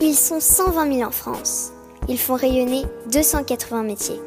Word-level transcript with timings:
Ils 0.00 0.14
sont 0.14 0.40
120 0.40 0.92
000 0.92 1.08
en 1.08 1.10
France. 1.10 1.72
Ils 2.08 2.18
font 2.18 2.34
rayonner 2.34 2.82
280 3.12 3.82
métiers. 3.82 4.20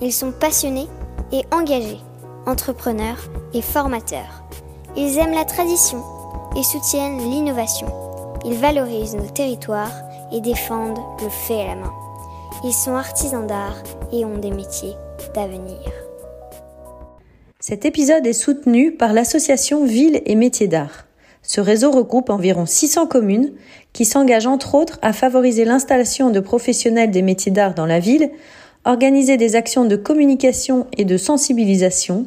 Ils 0.00 0.12
sont 0.12 0.32
passionnés 0.32 0.88
et 1.32 1.42
engagés, 1.52 2.00
entrepreneurs 2.46 3.30
et 3.52 3.62
formateurs. 3.62 4.42
Ils 4.96 5.18
aiment 5.18 5.34
la 5.34 5.44
tradition 5.44 6.02
et 6.56 6.64
soutiennent 6.64 7.18
l'innovation. 7.18 7.86
Ils 8.44 8.54
valorisent 8.54 9.14
nos 9.14 9.30
territoires 9.30 10.02
et 10.32 10.40
défendent 10.40 10.98
le 11.22 11.28
fait 11.28 11.60
à 11.60 11.66
la 11.68 11.74
main. 11.76 11.92
Ils 12.64 12.72
sont 12.72 12.94
artisans 12.94 13.46
d'art 13.46 13.82
et 14.12 14.24
ont 14.24 14.38
des 14.38 14.50
métiers 14.50 14.94
d'avenir. 15.32 15.78
Cet 17.60 17.84
épisode 17.84 18.26
est 18.26 18.32
soutenu 18.32 18.92
par 18.92 19.12
l'association 19.12 19.84
Villes 19.84 20.22
et 20.26 20.34
Métiers 20.34 20.68
d'Art. 20.68 21.03
Ce 21.46 21.60
réseau 21.60 21.90
regroupe 21.90 22.30
environ 22.30 22.64
600 22.64 23.06
communes 23.06 23.52
qui 23.92 24.06
s'engagent 24.06 24.46
entre 24.46 24.74
autres 24.74 24.98
à 25.02 25.12
favoriser 25.12 25.66
l'installation 25.66 26.30
de 26.30 26.40
professionnels 26.40 27.10
des 27.10 27.20
métiers 27.20 27.52
d'art 27.52 27.74
dans 27.74 27.84
la 27.84 28.00
ville, 28.00 28.30
organiser 28.86 29.36
des 29.36 29.54
actions 29.54 29.84
de 29.84 29.94
communication 29.94 30.86
et 30.96 31.04
de 31.04 31.18
sensibilisation, 31.18 32.26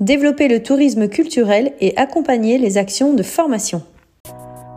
développer 0.00 0.48
le 0.48 0.62
tourisme 0.62 1.08
culturel 1.08 1.72
et 1.80 1.96
accompagner 1.96 2.58
les 2.58 2.76
actions 2.76 3.14
de 3.14 3.22
formation. 3.22 3.82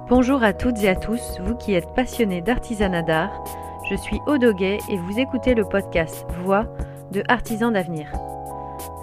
Bonjour 0.09 0.41
à 0.41 0.53
toutes 0.53 0.81
et 0.83 0.89
à 0.89 0.95
tous, 0.95 1.21
vous 1.45 1.55
qui 1.55 1.73
êtes 1.73 1.93
passionnés 1.93 2.41
d'artisanat 2.41 3.03
d'art. 3.03 3.43
Je 3.89 3.95
suis 3.97 4.19
Odoguet 4.25 4.79
et 4.89 4.97
vous 4.97 5.19
écoutez 5.19 5.53
le 5.53 5.65
podcast 5.65 6.25
Voix 6.43 6.65
de 7.11 7.23
Artisans 7.27 7.73
d'avenir. 7.73 8.09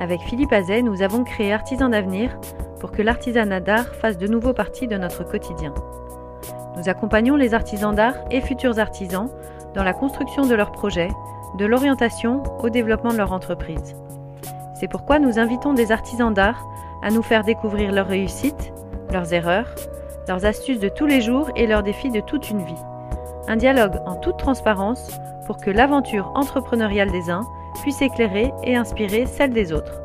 Avec 0.01 0.21
Philippe 0.23 0.53
Azet, 0.53 0.81
nous 0.81 1.03
avons 1.03 1.25
créé 1.25 1.53
Artisans 1.53 1.91
d'avenir 1.91 2.39
pour 2.81 2.93
que 2.93 3.03
l'artisanat 3.03 3.61
d'art 3.61 3.95
fasse 3.95 4.19
de 4.19 4.27
nouveau 4.27 4.53
partie 4.53 4.87
de 4.87 4.97
notre 4.97 5.25
quotidien. 5.25 5.75
Nous 6.77 6.89
accompagnons 6.89 7.37
les 7.37 7.55
artisans 7.55 7.95
d'art 7.95 8.15
et 8.31 8.41
futurs 8.41 8.79
artisans 8.79 9.29
dans 9.75 9.83
la 9.85 9.93
construction 9.93 10.47
de 10.47 10.55
leurs 10.55 10.73
projets, 10.73 11.11
de 11.59 11.67
l'orientation 11.67 12.43
au 12.61 12.71
développement 12.71 13.13
de 13.13 13.19
leur 13.19 13.33
entreprise. 13.33 13.97
C'est 14.75 14.89
pourquoi 14.89 15.19
nous 15.19 15.39
invitons 15.39 15.75
des 15.75 15.91
artisans 15.91 16.33
d'art 16.33 16.65
à 17.03 17.11
nous 17.11 17.23
faire 17.23 17.45
découvrir 17.45 17.93
leurs 17.93 18.07
réussites, 18.07 18.73
leurs 19.13 19.33
erreurs, 19.33 19.75
leurs 20.29 20.45
astuces 20.45 20.81
de 20.81 20.89
tous 20.89 21.07
les 21.07 21.21
jours 21.21 21.51
et 21.57 21.67
leurs 21.67 21.83
défis 21.83 22.11
de 22.11 22.21
toute 22.21 22.51
une 22.51 22.63
vie. 22.63 22.85
Un 23.49 23.57
dialogue 23.57 24.01
en 24.07 24.17
toute 24.17 24.37
transparence 24.37 25.11
pour 25.47 25.57
que 25.57 25.71
l'aventure 25.71 26.31
entrepreneuriale 26.35 27.11
des 27.11 27.31
uns 27.31 27.47
puisse 27.83 28.03
éclairer 28.03 28.53
et 28.63 28.77
inspirer 28.77 29.27
celle 29.27 29.53
des 29.53 29.73
autres. 29.73 30.01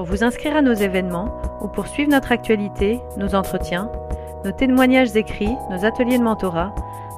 Pour 0.00 0.08
vous 0.08 0.24
inscrire 0.24 0.56
à 0.56 0.62
nos 0.62 0.72
événements 0.72 1.28
ou 1.60 1.68
pour 1.68 1.86
suivre 1.86 2.10
notre 2.10 2.32
actualité, 2.32 3.00
nos 3.18 3.34
entretiens, 3.34 3.92
nos 4.46 4.50
témoignages 4.50 5.14
écrits, 5.14 5.54
nos 5.70 5.84
ateliers 5.84 6.16
de 6.16 6.22
mentorat, 6.22 6.74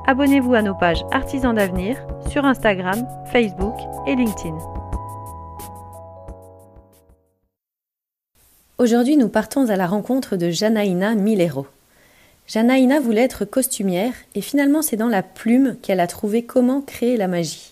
abonnez-vous 0.08 0.52
à 0.54 0.62
nos 0.62 0.74
pages 0.74 1.04
Artisans 1.12 1.54
d'avenir 1.54 2.04
sur 2.28 2.44
Instagram, 2.44 3.06
Facebook 3.26 3.76
et 4.08 4.16
LinkedIn. 4.16 4.58
Aujourd'hui, 8.78 9.16
nous 9.16 9.28
partons 9.28 9.70
à 9.70 9.76
la 9.76 9.86
rencontre 9.86 10.34
de 10.34 10.50
Janaïna 10.50 11.14
Milero. 11.14 11.68
Janaïna 12.48 12.98
voulait 12.98 13.22
être 13.22 13.44
costumière 13.44 14.14
et 14.34 14.40
finalement 14.40 14.82
c'est 14.82 14.96
dans 14.96 15.06
la 15.06 15.22
plume 15.22 15.76
qu'elle 15.82 16.00
a 16.00 16.08
trouvé 16.08 16.42
comment 16.44 16.80
créer 16.80 17.16
la 17.16 17.28
magie. 17.28 17.71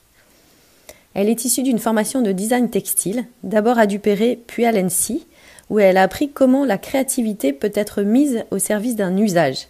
Elle 1.14 1.28
est 1.28 1.44
issue 1.44 1.62
d'une 1.62 1.78
formation 1.78 2.22
de 2.22 2.32
design 2.32 2.70
textile, 2.70 3.24
d'abord 3.42 3.78
à 3.78 3.86
Dupéré 3.86 4.40
puis 4.46 4.64
à 4.64 4.72
l'ENSI, 4.72 5.26
où 5.68 5.78
elle 5.78 5.96
a 5.96 6.02
appris 6.02 6.30
comment 6.30 6.64
la 6.64 6.78
créativité 6.78 7.52
peut 7.52 7.72
être 7.74 8.02
mise 8.02 8.44
au 8.50 8.58
service 8.58 8.96
d'un 8.96 9.16
usage. 9.16 9.68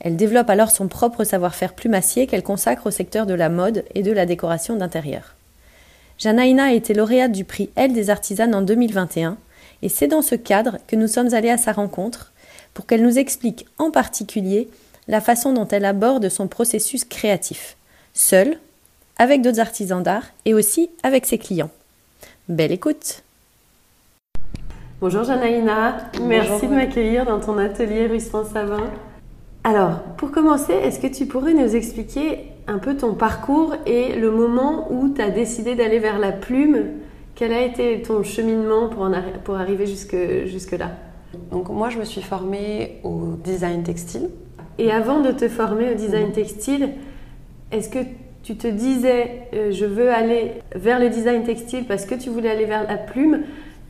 Elle 0.00 0.16
développe 0.16 0.50
alors 0.50 0.70
son 0.70 0.88
propre 0.88 1.24
savoir-faire 1.24 1.74
plumassier 1.74 2.26
qu'elle 2.26 2.42
consacre 2.42 2.86
au 2.86 2.90
secteur 2.90 3.26
de 3.26 3.34
la 3.34 3.48
mode 3.48 3.84
et 3.94 4.02
de 4.02 4.12
la 4.12 4.26
décoration 4.26 4.76
d'intérieur. 4.76 5.34
Janaïna 6.18 6.64
a 6.64 6.72
été 6.72 6.94
lauréate 6.94 7.32
du 7.32 7.44
prix 7.44 7.70
Elle 7.74 7.92
des 7.92 8.10
artisanes 8.10 8.54
en 8.54 8.62
2021 8.62 9.36
et 9.82 9.88
c'est 9.88 10.06
dans 10.06 10.22
ce 10.22 10.34
cadre 10.34 10.78
que 10.86 10.96
nous 10.96 11.08
sommes 11.08 11.34
allés 11.34 11.50
à 11.50 11.58
sa 11.58 11.72
rencontre 11.72 12.32
pour 12.74 12.86
qu'elle 12.86 13.02
nous 13.02 13.18
explique 13.18 13.66
en 13.78 13.90
particulier 13.90 14.68
la 15.08 15.20
façon 15.20 15.52
dont 15.52 15.68
elle 15.68 15.84
aborde 15.84 16.28
son 16.28 16.48
processus 16.48 17.04
créatif, 17.04 17.76
seule, 18.12 18.58
avec 19.18 19.42
d'autres 19.42 19.60
artisans 19.60 20.02
d'art 20.02 20.24
et 20.44 20.54
aussi 20.54 20.90
avec 21.02 21.26
ses 21.26 21.38
clients. 21.38 21.70
Belle 22.48 22.72
écoute 22.72 23.22
Bonjour 25.00 25.24
Janaïna, 25.24 26.10
merci 26.22 26.68
de 26.68 26.74
m'accueillir 26.74 27.26
dans 27.26 27.38
ton 27.38 27.58
atelier 27.58 28.06
rue 28.06 28.20
Savin. 28.20 28.90
Alors, 29.62 30.00
pour 30.16 30.30
commencer, 30.30 30.72
est-ce 30.72 31.00
que 31.00 31.06
tu 31.06 31.26
pourrais 31.26 31.52
nous 31.52 31.76
expliquer 31.76 32.52
un 32.66 32.78
peu 32.78 32.96
ton 32.96 33.14
parcours 33.14 33.74
et 33.84 34.14
le 34.14 34.30
moment 34.30 34.90
où 34.90 35.12
tu 35.12 35.20
as 35.20 35.30
décidé 35.30 35.74
d'aller 35.74 35.98
vers 35.98 36.18
la 36.18 36.32
plume? 36.32 36.84
Quel 37.34 37.52
a 37.52 37.60
été 37.60 38.00
ton 38.00 38.22
cheminement 38.22 38.88
pour, 38.88 39.10
pour 39.44 39.56
arriver 39.56 39.86
jusque, 39.86 40.16
jusque 40.46 40.72
là 40.72 40.92
Donc 41.50 41.68
moi, 41.68 41.90
je 41.90 41.98
me 41.98 42.04
suis 42.04 42.22
formée 42.22 43.00
au 43.04 43.34
design 43.44 43.82
textile. 43.82 44.30
Et 44.78 44.90
avant 44.90 45.20
de 45.20 45.30
te 45.32 45.48
former 45.48 45.90
au 45.92 45.94
design 45.94 46.32
textile, 46.32 46.90
est-ce 47.70 47.90
que 47.90 47.98
tu 48.46 48.56
te 48.56 48.68
disais 48.68 49.48
euh, 49.52 49.72
je 49.72 49.84
veux 49.84 50.10
aller 50.10 50.52
vers 50.74 50.98
le 50.98 51.10
design 51.10 51.42
textile 51.42 51.84
parce 51.84 52.06
que 52.06 52.14
tu 52.14 52.30
voulais 52.30 52.50
aller 52.50 52.64
vers 52.64 52.86
la 52.86 52.96
plume 52.96 53.42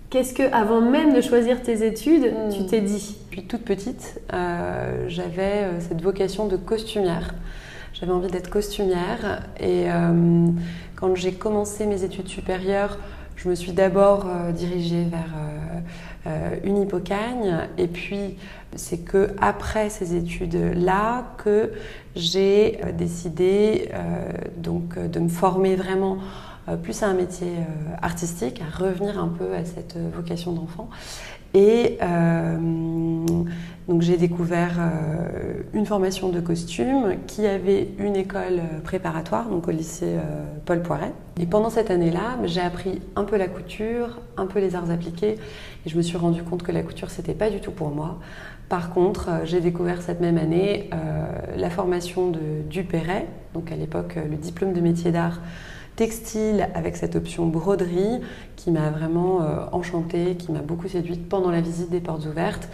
Qu'est-ce 0.08 0.34
que, 0.34 0.44
avant 0.54 0.80
même 0.80 1.14
de 1.14 1.20
choisir 1.20 1.62
tes 1.62 1.84
études, 1.84 2.32
hmm. 2.32 2.52
tu 2.52 2.66
t'es 2.66 2.80
dit? 2.80 3.16
Depuis 3.24 3.42
toute 3.42 3.62
petite, 3.62 4.20
euh, 4.32 5.04
j'avais 5.08 5.64
euh, 5.64 5.80
cette 5.80 6.00
vocation 6.00 6.46
de 6.46 6.56
costumière. 6.56 7.34
J'avais 7.92 8.12
envie 8.12 8.30
d'être 8.30 8.48
costumière 8.48 9.42
et 9.58 9.90
euh, 9.90 10.46
quand 10.94 11.14
j'ai 11.16 11.32
commencé 11.32 11.86
mes 11.86 12.04
études 12.04 12.28
supérieures, 12.28 12.98
je 13.34 13.48
me 13.48 13.54
suis 13.54 13.72
d'abord 13.72 14.26
dirigée 14.54 15.04
vers 15.04 15.34
une 16.64 16.82
Hippocagne 16.82 17.68
et 17.78 17.86
puis 17.86 18.36
c'est 18.74 18.98
que 18.98 19.30
après 19.40 19.90
ces 19.90 20.14
études-là 20.16 21.34
que 21.38 21.72
j'ai 22.14 22.80
décidé 22.98 23.90
donc 24.56 24.98
de 24.98 25.20
me 25.20 25.28
former 25.28 25.76
vraiment 25.76 26.18
euh, 26.68 26.76
plus 26.76 27.02
à 27.04 27.08
un 27.08 27.14
métier 27.14 27.46
euh, 27.46 27.94
artistique, 28.02 28.60
à 28.60 28.76
revenir 28.76 29.22
un 29.22 29.28
peu 29.28 29.54
à 29.54 29.64
cette 29.64 29.94
euh, 29.96 30.10
vocation 30.12 30.52
d'enfant. 30.52 30.88
Et 31.58 31.98
donc 33.88 34.02
j'ai 34.02 34.18
découvert 34.18 34.78
une 35.72 35.86
formation 35.86 36.28
de 36.28 36.40
costume 36.40 37.16
qui 37.26 37.46
avait 37.46 37.88
une 37.98 38.14
école 38.14 38.60
préparatoire, 38.84 39.48
donc 39.48 39.66
au 39.66 39.70
lycée 39.70 40.16
Paul 40.66 40.82
Poiret. 40.82 41.12
Et 41.40 41.46
pendant 41.46 41.70
cette 41.70 41.90
année-là, 41.90 42.36
j'ai 42.44 42.60
appris 42.60 43.00
un 43.16 43.24
peu 43.24 43.38
la 43.38 43.48
couture, 43.48 44.20
un 44.36 44.44
peu 44.46 44.60
les 44.60 44.76
arts 44.76 44.90
appliqués, 44.90 45.36
et 45.86 45.88
je 45.88 45.96
me 45.96 46.02
suis 46.02 46.18
rendu 46.18 46.42
compte 46.42 46.62
que 46.62 46.72
la 46.72 46.82
couture, 46.82 47.10
c'était 47.10 47.32
pas 47.34 47.48
du 47.48 47.60
tout 47.60 47.72
pour 47.72 47.88
moi. 47.88 48.18
Par 48.68 48.90
contre, 48.90 49.30
j'ai 49.44 49.60
découvert 49.60 50.02
cette 50.02 50.20
même 50.20 50.36
année 50.36 50.90
la 51.56 51.70
formation 51.70 52.30
de 52.30 52.40
Dupéret, 52.68 53.26
donc 53.54 53.72
à 53.72 53.76
l'époque 53.76 54.16
le 54.16 54.36
diplôme 54.36 54.74
de 54.74 54.80
métier 54.82 55.10
d'art 55.10 55.40
textile 55.96 56.68
avec 56.74 56.96
cette 56.96 57.16
option 57.16 57.46
broderie 57.46 58.20
qui 58.54 58.70
m'a 58.70 58.90
vraiment 58.90 59.42
euh, 59.42 59.64
enchantée, 59.72 60.36
qui 60.36 60.52
m'a 60.52 60.60
beaucoup 60.60 60.88
séduite 60.88 61.28
pendant 61.28 61.50
la 61.50 61.60
visite 61.60 61.90
des 61.90 62.00
portes 62.00 62.26
ouvertes. 62.26 62.68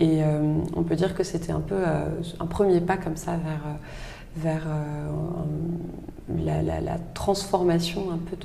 Et 0.00 0.22
euh, 0.22 0.40
on 0.74 0.82
peut 0.82 0.96
dire 0.96 1.14
que 1.14 1.22
c'était 1.22 1.52
un 1.52 1.60
peu 1.60 1.76
euh, 1.76 2.06
un 2.40 2.46
premier 2.46 2.80
pas 2.80 2.96
comme 2.96 3.16
ça 3.16 3.32
vers, 3.32 4.64
vers 4.64 4.66
la, 6.44 6.98
transformation 7.14 8.10
un 8.10 8.18
peu 8.18 8.36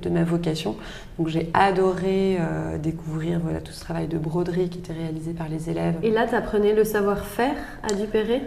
de, 0.00 0.10
ma 0.10 0.22
vocation. 0.22 0.76
Donc 1.18 1.28
j'ai 1.28 1.50
adoré 1.54 2.38
découvrir 2.82 3.40
voilà, 3.40 3.60
tout 3.60 3.72
ce 3.72 3.80
travail 3.80 4.06
de 4.06 4.18
broderie 4.18 4.68
qui 4.68 4.78
était 4.78 4.92
réalisé 4.92 5.32
par 5.32 5.48
les 5.48 5.70
élèves. 5.70 5.96
Et 6.02 6.10
là, 6.10 6.26
tu 6.28 6.34
apprenais 6.34 6.74
le 6.74 6.84
savoir-faire 6.84 7.56
à 7.82 7.94
Dupéré? 7.94 8.42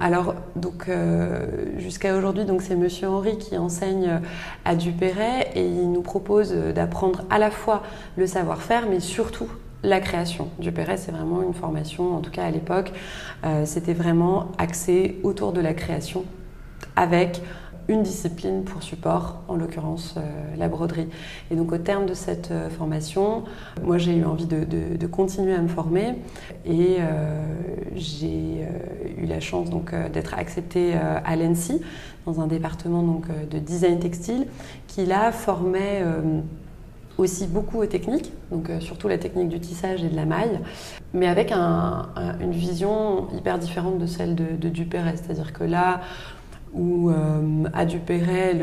Alors, 0.00 0.34
donc, 0.56 0.88
euh, 0.88 1.46
jusqu'à 1.78 2.16
aujourd'hui, 2.16 2.44
donc 2.44 2.62
c'est 2.62 2.76
Monsieur 2.76 3.08
Henri 3.08 3.38
qui 3.38 3.56
enseigne 3.56 4.20
à 4.64 4.74
Dupéret 4.74 5.50
et 5.54 5.66
il 5.66 5.92
nous 5.92 6.02
propose 6.02 6.52
d'apprendre 6.52 7.22
à 7.30 7.38
la 7.38 7.50
fois 7.50 7.82
le 8.16 8.26
savoir-faire, 8.26 8.86
mais 8.88 9.00
surtout 9.00 9.48
la 9.84 10.00
création. 10.00 10.48
Dupéret, 10.58 10.96
c'est 10.96 11.12
vraiment 11.12 11.42
une 11.42 11.54
formation, 11.54 12.16
en 12.16 12.20
tout 12.20 12.30
cas 12.30 12.44
à 12.44 12.50
l'époque, 12.50 12.92
euh, 13.44 13.64
c'était 13.66 13.92
vraiment 13.92 14.48
axé 14.58 15.20
autour 15.22 15.52
de 15.52 15.60
la 15.60 15.74
création 15.74 16.24
avec 16.96 17.42
une 17.88 18.02
discipline 18.02 18.64
pour 18.64 18.82
support, 18.82 19.42
en 19.48 19.56
l'occurrence 19.56 20.14
euh, 20.16 20.20
la 20.56 20.68
broderie. 20.68 21.08
Et 21.50 21.56
donc 21.56 21.72
au 21.72 21.78
terme 21.78 22.06
de 22.06 22.14
cette 22.14 22.50
euh, 22.50 22.70
formation, 22.70 23.44
moi 23.82 23.98
j'ai 23.98 24.16
eu 24.16 24.24
envie 24.24 24.46
de, 24.46 25.06
continuer 25.06 25.54
à 25.54 25.60
me 25.60 25.68
former 25.68 26.14
et 26.64 26.96
euh, 26.98 27.44
j'ai 27.94 28.64
eu 29.18 29.26
la 29.26 29.38
chance 29.38 29.68
donc 29.70 29.94
d'être 30.12 30.34
acceptée 30.34 30.94
à 30.94 31.36
l'ENSI 31.36 31.80
dans 32.24 32.40
un 32.40 32.46
département 32.46 33.02
donc 33.02 33.26
de 33.50 33.58
design 33.58 33.98
textile 33.98 34.46
qui 34.88 35.04
là 35.04 35.30
formait 35.30 36.02
aussi 37.18 37.46
beaucoup 37.46 37.80
aux 37.80 37.86
techniques, 37.86 38.32
donc 38.50 38.70
surtout 38.80 39.08
la 39.08 39.18
technique 39.18 39.50
du 39.50 39.60
tissage 39.60 40.02
et 40.02 40.08
de 40.08 40.16
la 40.16 40.24
maille, 40.24 40.58
mais 41.12 41.28
avec 41.28 41.52
une 41.52 42.50
vision 42.50 43.28
hyper 43.36 43.58
différente 43.58 43.98
de 43.98 44.06
celle 44.06 44.34
de, 44.34 44.56
de. 44.56 44.72
C'est-à-dire 45.16 45.52
que 45.52 45.64
là, 45.64 46.00
où 46.74 47.10
à 47.72 47.84
Dupéret, 47.84 48.54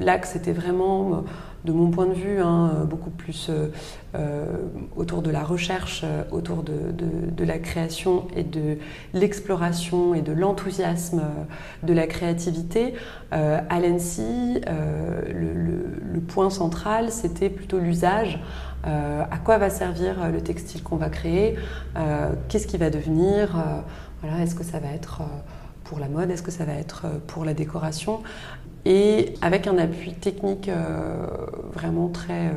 l'axe 0.00 0.36
était 0.36 0.52
vraiment 0.52 1.24
de 1.66 1.72
mon 1.72 1.90
point 1.90 2.06
de 2.06 2.14
vue, 2.14 2.40
hein, 2.40 2.86
beaucoup 2.88 3.10
plus 3.10 3.48
euh, 3.50 3.68
euh, 4.14 4.46
autour 4.96 5.20
de 5.20 5.30
la 5.30 5.42
recherche, 5.42 6.02
euh, 6.04 6.22
autour 6.30 6.62
de, 6.62 7.44
la 7.44 7.58
création 7.58 8.26
et 8.34 8.44
de 8.44 8.78
l'exploration 9.12 10.14
et 10.14 10.22
de 10.22 10.32
l'enthousiasme 10.32 11.22
de 11.84 11.92
la 11.92 12.08
créativité. 12.08 12.94
à 13.30 13.80
l'ENSI, 13.80 14.60
le, 14.66 16.20
point 16.26 16.50
central, 16.50 17.12
c'était 17.12 17.48
plutôt 17.48 17.78
l'usage. 17.78 18.40
à 18.82 19.38
quoi 19.44 19.58
va 19.58 19.70
servir 19.70 20.28
le 20.32 20.40
textile 20.40 20.82
qu'on 20.82 20.96
va 20.96 21.08
créer 21.08 21.54
Qu'est-ce 22.48 22.66
qui 22.66 22.78
va 22.78 22.90
devenir 22.90 23.56
Est-ce 24.42 24.56
que 24.56 24.64
ça 24.64 24.80
va 24.80 24.88
être 24.88 25.22
pour 25.88 25.98
la 25.98 26.08
mode 26.08 26.30
Est-ce 26.30 26.42
que 26.42 26.50
ça 26.50 26.64
va 26.64 26.74
être 26.74 27.06
pour 27.26 27.44
la 27.44 27.54
décoration 27.54 28.22
et 28.86 29.34
avec 29.42 29.66
un 29.66 29.76
appui 29.78 30.12
technique 30.12 30.68
euh, 30.68 31.26
vraiment 31.72 32.08
très, 32.08 32.46
euh, 32.46 32.52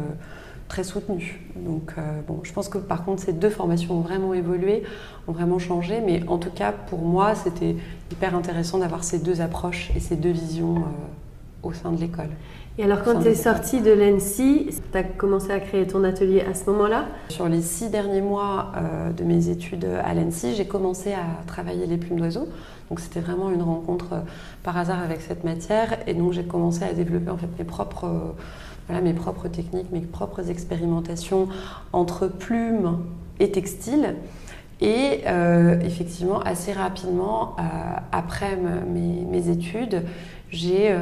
très 0.67 0.83
soutenu. 0.83 1.41
Donc, 1.55 1.93
euh, 1.97 2.21
bon, 2.27 2.41
je 2.43 2.53
pense 2.53 2.69
que 2.69 2.77
par 2.77 3.03
contre, 3.03 3.23
ces 3.23 3.33
deux 3.33 3.49
formations 3.49 3.95
ont 3.95 4.01
vraiment 4.01 4.35
évolué, 4.35 4.83
ont 5.27 5.31
vraiment 5.31 5.57
changé, 5.57 6.01
mais 6.05 6.21
en 6.27 6.37
tout 6.37 6.51
cas, 6.51 6.71
pour 6.71 6.99
moi, 6.99 7.33
c'était 7.33 7.75
hyper 8.11 8.35
intéressant 8.35 8.77
d'avoir 8.77 9.03
ces 9.03 9.17
deux 9.17 9.41
approches 9.41 9.89
et 9.95 9.99
ces 9.99 10.15
deux 10.15 10.29
visions 10.29 10.83
au 11.63 11.73
sein 11.73 11.91
de 11.91 11.99
l'école. 11.99 12.29
Et 12.79 12.83
alors, 12.83 13.03
quand 13.03 13.19
tu 13.19 13.27
es 13.27 13.35
sortie 13.35 13.81
de 13.81 13.91
l'ENSI, 13.91 14.69
tu 14.93 14.97
as 14.97 15.03
commencé 15.03 15.51
à 15.51 15.59
créer 15.59 15.85
ton 15.85 16.05
atelier 16.05 16.39
à 16.39 16.53
ce 16.53 16.69
moment-là? 16.69 17.07
Sur 17.27 17.49
les 17.49 17.61
six 17.61 17.89
derniers 17.89 18.21
mois 18.21 18.71
de 19.17 19.23
mes 19.25 19.49
études 19.49 19.85
à 20.01 20.13
l'ENSI, 20.13 20.55
j'ai 20.55 20.65
commencé 20.65 21.11
à 21.11 21.43
travailler 21.45 21.87
les 21.87 21.97
plumes 21.97 22.17
d'oiseaux. 22.17 22.47
Donc 22.89 23.01
c'était 23.01 23.19
vraiment 23.19 23.51
une 23.51 23.61
rencontre 23.61 24.13
euh, 24.13 24.19
par 24.63 24.77
hasard 24.77 25.01
avec 25.03 25.19
cette 25.19 25.43
matière. 25.43 25.97
Et 26.07 26.13
donc 26.13 26.31
j'ai 26.31 26.45
commencé 26.45 26.83
à 26.83 26.93
développer 26.93 27.29
en 27.29 27.37
fait 27.37 27.49
mes 27.57 27.65
propres, 27.65 28.05
euh, 28.05 28.31
voilà, 28.87 29.01
mes 29.01 29.13
propres 29.13 29.49
techniques, 29.49 29.91
mes 29.91 29.99
propres 29.99 30.49
expérimentations 30.49 31.49
entre 31.91 32.27
plumes 32.27 32.99
et 33.41 33.51
textiles. 33.51 34.15
Et 34.79 35.23
euh, 35.27 35.77
effectivement, 35.81 36.39
assez 36.39 36.71
rapidement, 36.71 37.57
après 38.13 38.57
mes, 38.87 39.49
études, 39.49 40.03
j'ai 40.51 40.95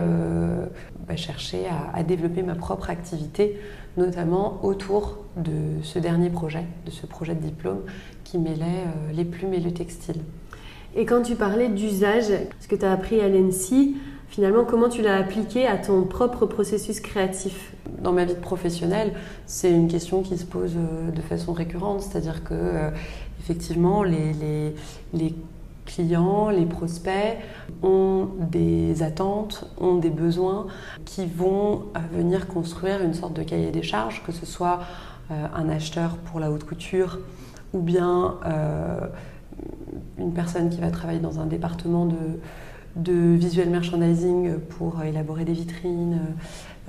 bah, 1.08 1.16
cherché 1.16 1.66
à, 1.94 2.04
développer 2.04 2.44
ma 2.44 2.56
propre 2.56 2.90
activité, 2.90 3.60
notamment 3.96 4.60
autour 4.64 5.18
de 5.36 5.82
ce 5.84 6.00
dernier 6.00 6.30
projet, 6.30 6.66
de 6.86 6.92
ce 6.92 7.06
projet 7.06 7.36
de 7.36 7.42
diplôme 7.42 7.82
qui 8.24 8.38
mêlait 8.38 8.86
les 9.14 9.26
plumes 9.26 9.54
et 9.54 9.60
le 9.60 9.72
textile. 9.72 10.22
Et 10.96 11.06
quand 11.06 11.22
tu 11.22 11.36
parlais 11.36 11.70
d'usage, 11.70 12.26
ce 12.60 12.68
que 12.68 12.76
tu 12.76 12.84
as 12.84 12.92
appris 12.92 13.22
à 13.22 13.30
l'ENSI, 13.30 13.98
finalement, 14.30 14.66
comment 14.66 14.90
tu 14.90 15.02
l'as 15.02 15.18
appliqué 15.18 15.68
à 15.68 15.78
ton 15.78 16.04
propre 16.04 16.46
processus 16.46 17.00
créatif? 17.00 17.74
Dans 18.02 18.14
ma 18.14 18.26
vie 18.26 18.36
professionnelle, 18.36 19.14
c'est 19.46 19.72
une 19.72 19.88
question 19.88 20.22
qui 20.22 20.38
se 20.38 20.46
pose 20.46 20.76
euh, 20.76 21.12
de 21.12 21.22
façon 21.22 21.54
récurrente, 21.54 22.02
c'est-à-dire 22.02 22.44
que, 22.44 22.54
euh, 22.54 22.90
effectivement, 23.40 24.04
les, 24.04 24.34
les, 25.14 25.36
clients, 25.88 26.50
les 26.50 26.66
prospects 26.66 27.38
ont 27.82 28.30
des 28.40 29.02
attentes, 29.02 29.66
ont 29.80 29.96
des 29.96 30.12
besoins 30.12 30.68
qui 31.06 31.26
vont 31.26 31.86
euh, 31.96 32.00
venir 32.12 32.48
construire 32.48 33.02
une 33.02 33.16
sorte 33.16 33.34
de 33.34 33.44
cahier 33.44 33.72
des 33.72 33.84
charges, 33.84 34.24
que 34.24 34.32
ce 34.32 34.46
soit 34.46 34.82
un 35.30 35.68
acheteur 35.68 36.16
pour 36.16 36.40
la 36.40 36.50
haute 36.50 36.64
couture 36.64 37.20
ou 37.74 37.80
bien 37.80 38.36
une 40.18 40.32
personne 40.32 40.70
qui 40.70 40.80
va 40.80 40.90
travailler 40.90 41.20
dans 41.20 41.42
un 41.42 41.46
département 41.46 42.06
de, 42.06 42.16
de 42.98 43.36
visual 43.36 43.70
merchandising 43.70 44.58
pour 44.60 45.04
élaborer 45.04 45.46
des 45.46 45.54
vitrines 45.54 46.20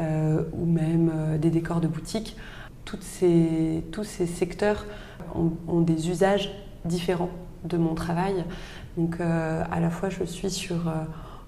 euh, 0.01 0.43
ou 0.53 0.65
même 0.65 1.11
euh, 1.13 1.39
des 1.39 1.51
décors 1.51 1.81
de 1.81 1.89
boutique. 1.89 2.37
Tous 2.85 3.03
ces 3.03 3.83
secteurs 4.27 4.87
ont, 5.35 5.81
des 5.83 6.09
usages 6.09 6.51
différents 6.87 7.29
de 7.65 7.77
mon 7.77 7.95
travail. 7.95 8.45
Donc 8.99 9.17
euh, 9.21 9.65
à 9.71 9.81
la 9.81 9.89
fois 9.89 10.11
je 10.11 10.25
suis 10.25 10.51
sur 10.51 10.93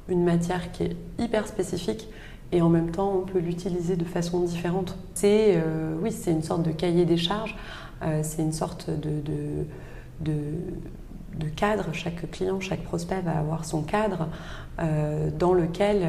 une 0.08 0.24
matière 0.24 0.72
qui 0.72 0.84
est 0.84 0.96
hyper 1.18 1.46
spécifique 1.46 2.08
et 2.52 2.62
en 2.62 2.70
même 2.70 2.90
temps 2.90 3.12
on 3.12 3.26
peut 3.26 3.40
l'utiliser 3.40 3.96
de 3.96 4.04
façon 4.04 4.40
différente. 4.40 4.96
C'est 5.14 5.62
oui, 6.00 6.10
c'est 6.10 6.32
une 6.32 6.42
sorte 6.42 6.62
de 6.62 6.72
cahier 6.72 7.04
des 7.04 7.18
charges, 7.18 7.56
c'est 8.22 8.42
une 8.42 8.52
sorte 8.52 8.88
de, 8.90 9.66
cadre. 11.56 11.92
Chaque 11.92 12.30
client, 12.30 12.60
chaque 12.60 12.82
prospect 12.82 13.20
va 13.20 13.38
avoir 13.38 13.64
son 13.64 13.82
cadre 13.82 14.28
euh, 14.80 15.30
dans 15.36 15.52
lequel 15.52 16.02
euh, 16.02 16.06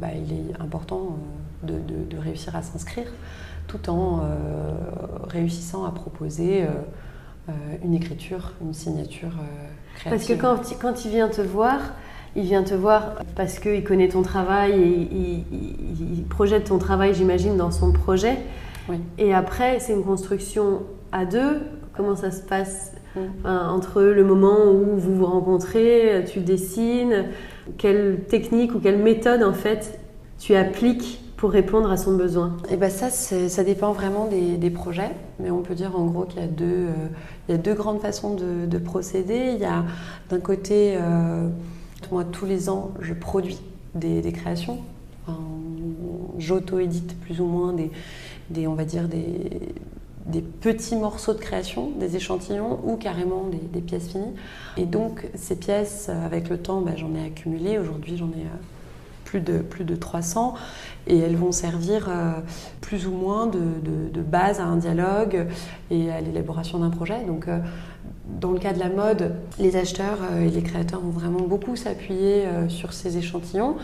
bah, 0.00 0.08
il 0.14 0.32
est 0.32 0.60
important 0.60 1.18
euh, 1.68 1.78
de, 2.10 2.16
réussir 2.16 2.56
à 2.56 2.62
s'inscrire 2.62 3.06
tout 3.68 3.88
en 3.88 4.22
réussissant 5.28 5.84
à 5.84 5.92
proposer 5.92 6.66
une 7.84 7.94
écriture, 7.94 8.52
une 8.62 8.72
signature 8.72 9.32
créative. 9.96 10.10
Parce 10.10 10.26
que 10.26 10.32
quand, 10.34 10.78
quand 10.80 11.04
il 11.04 11.10
vient 11.10 11.28
te 11.28 11.40
voir, 11.40 11.80
il 12.36 12.44
vient 12.44 12.62
te 12.62 12.74
voir 12.74 13.16
parce 13.36 13.58
qu'il 13.58 13.84
connaît 13.84 14.08
ton 14.08 14.22
travail 14.22 14.72
et 14.80 15.44
il, 15.52 16.24
projette 16.30 16.64
ton 16.64 16.78
travail, 16.78 17.14
j'imagine, 17.14 17.56
dans 17.56 17.70
son 17.70 17.92
projet. 17.92 18.38
Et 19.18 19.34
après, 19.34 19.80
c'est 19.80 19.92
une 19.92 20.04
construction 20.04 20.82
à 21.12 21.24
deux. 21.24 21.60
Comment 21.94 22.16
ça 22.16 22.30
se 22.30 22.40
passe 22.40 22.92
entre 23.44 24.02
le 24.02 24.24
moment 24.24 24.70
où 24.70 24.96
vous 24.96 25.16
vous 25.16 25.26
rencontrez, 25.26 26.24
tu 26.32 26.40
dessines, 26.40 27.26
quelle 27.76 28.24
technique 28.28 28.74
ou 28.74 28.80
quelle 28.80 28.98
méthode 28.98 29.42
en 29.42 29.52
fait 29.52 29.98
tu 30.38 30.56
appliques 30.56 31.21
pour 31.42 31.50
répondre 31.50 31.90
à 31.90 31.96
son 31.96 32.16
besoin 32.16 32.56
Et 32.68 32.74
eh 32.74 32.76
ben 32.76 32.88
ça, 32.88 33.10
ça 33.10 33.64
dépend 33.64 33.90
vraiment 33.90 34.28
des, 34.28 34.70
projets, 34.70 35.10
mais 35.40 35.50
on 35.50 35.62
peut 35.62 35.74
dire 35.74 35.98
en 35.98 36.04
gros 36.04 36.22
qu'il 36.22 36.40
y 36.40 36.48
euh, 36.60 37.08
y 37.48 37.52
a 37.52 37.56
deux 37.56 37.74
grandes 37.74 38.00
façons 38.00 38.36
de, 38.36 38.78
procéder. 38.78 39.50
Il 39.56 39.60
y 39.60 39.64
a 39.64 39.84
d'un 40.30 40.38
côté, 40.38 40.94
euh, 40.94 41.48
moi 42.12 42.22
tous 42.22 42.46
les 42.46 42.68
ans, 42.68 42.92
je 43.00 43.12
produis 43.12 43.58
des, 43.96 44.22
créations. 44.30 44.78
J'auto-édite 46.38 47.18
plus 47.22 47.40
ou 47.40 47.46
moins 47.46 47.72
des, 47.72 47.90
des, 48.50 48.68
on 48.68 48.74
va 48.74 48.84
dire 48.84 49.08
des, 49.08 50.42
petits 50.60 50.94
morceaux 50.94 51.34
de 51.34 51.40
création, 51.40 51.90
des 51.98 52.14
échantillons 52.14 52.78
ou 52.84 52.94
carrément 52.94 53.46
des, 53.72 53.80
pièces 53.80 54.12
finies. 54.12 54.36
Et 54.76 54.84
donc 54.84 55.26
ces 55.34 55.56
pièces, 55.56 56.08
avec 56.08 56.48
le 56.48 56.58
temps, 56.58 56.82
bah, 56.82 56.92
j'en 56.94 57.12
ai 57.16 57.26
accumulé. 57.26 57.80
Aujourd'hui, 57.80 58.16
j'en 58.16 58.28
ai 58.28 58.44
euh, 58.44 58.71
plus 59.32 59.40
de, 59.40 59.58
plus 59.58 59.84
de 59.84 59.96
300 59.96 60.52
et 61.06 61.16
elles 61.16 61.36
vont 61.36 61.52
servir 61.52 62.08
euh, 62.10 62.32
plus 62.82 63.06
ou 63.06 63.12
moins 63.12 63.46
de, 63.46 64.20
base 64.20 64.60
à 64.60 64.64
un 64.64 64.76
dialogue 64.76 65.46
et 65.90 66.12
à 66.12 66.20
l'élaboration 66.20 66.78
d'un 66.78 66.90
projet. 66.90 67.24
Donc 67.24 67.46
dans 68.40 68.50
le 68.50 68.58
cas 68.58 68.72
de 68.72 68.78
la 68.78 68.88
mode, 68.88 69.34
les 69.58 69.76
acheteurs 69.76 70.18
et 70.40 70.48
les 70.48 70.62
créateurs 70.62 71.00
vont 71.00 71.10
vraiment 71.10 71.40
beaucoup 71.40 71.76
s'appuyer 71.76 72.44
sur 72.68 72.92
ces 72.92 73.18
échantillons. 73.18 73.76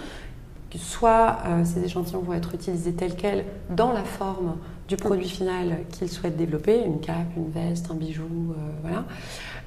Soit 0.77 1.39
ces 1.65 1.85
échantillons 1.85 2.21
vont 2.21 2.33
être 2.33 2.55
utilisés 2.55 2.93
tels 2.93 3.17
quels 3.17 3.45
dans 3.69 3.93
la 3.93 4.05
forme 4.05 4.55
du 4.89 4.97
produit 4.97 5.29
final 5.29 5.85
qu'ils 5.91 6.09
souhaitent 6.09 6.37
développer, 6.37 6.83
une 6.83 7.01
cape, 7.01 7.37
une 7.37 7.51
veste, 7.51 7.91
un 7.91 7.95
bijou, 7.95 8.25
euh, 8.25 8.55
voilà. 8.83 9.05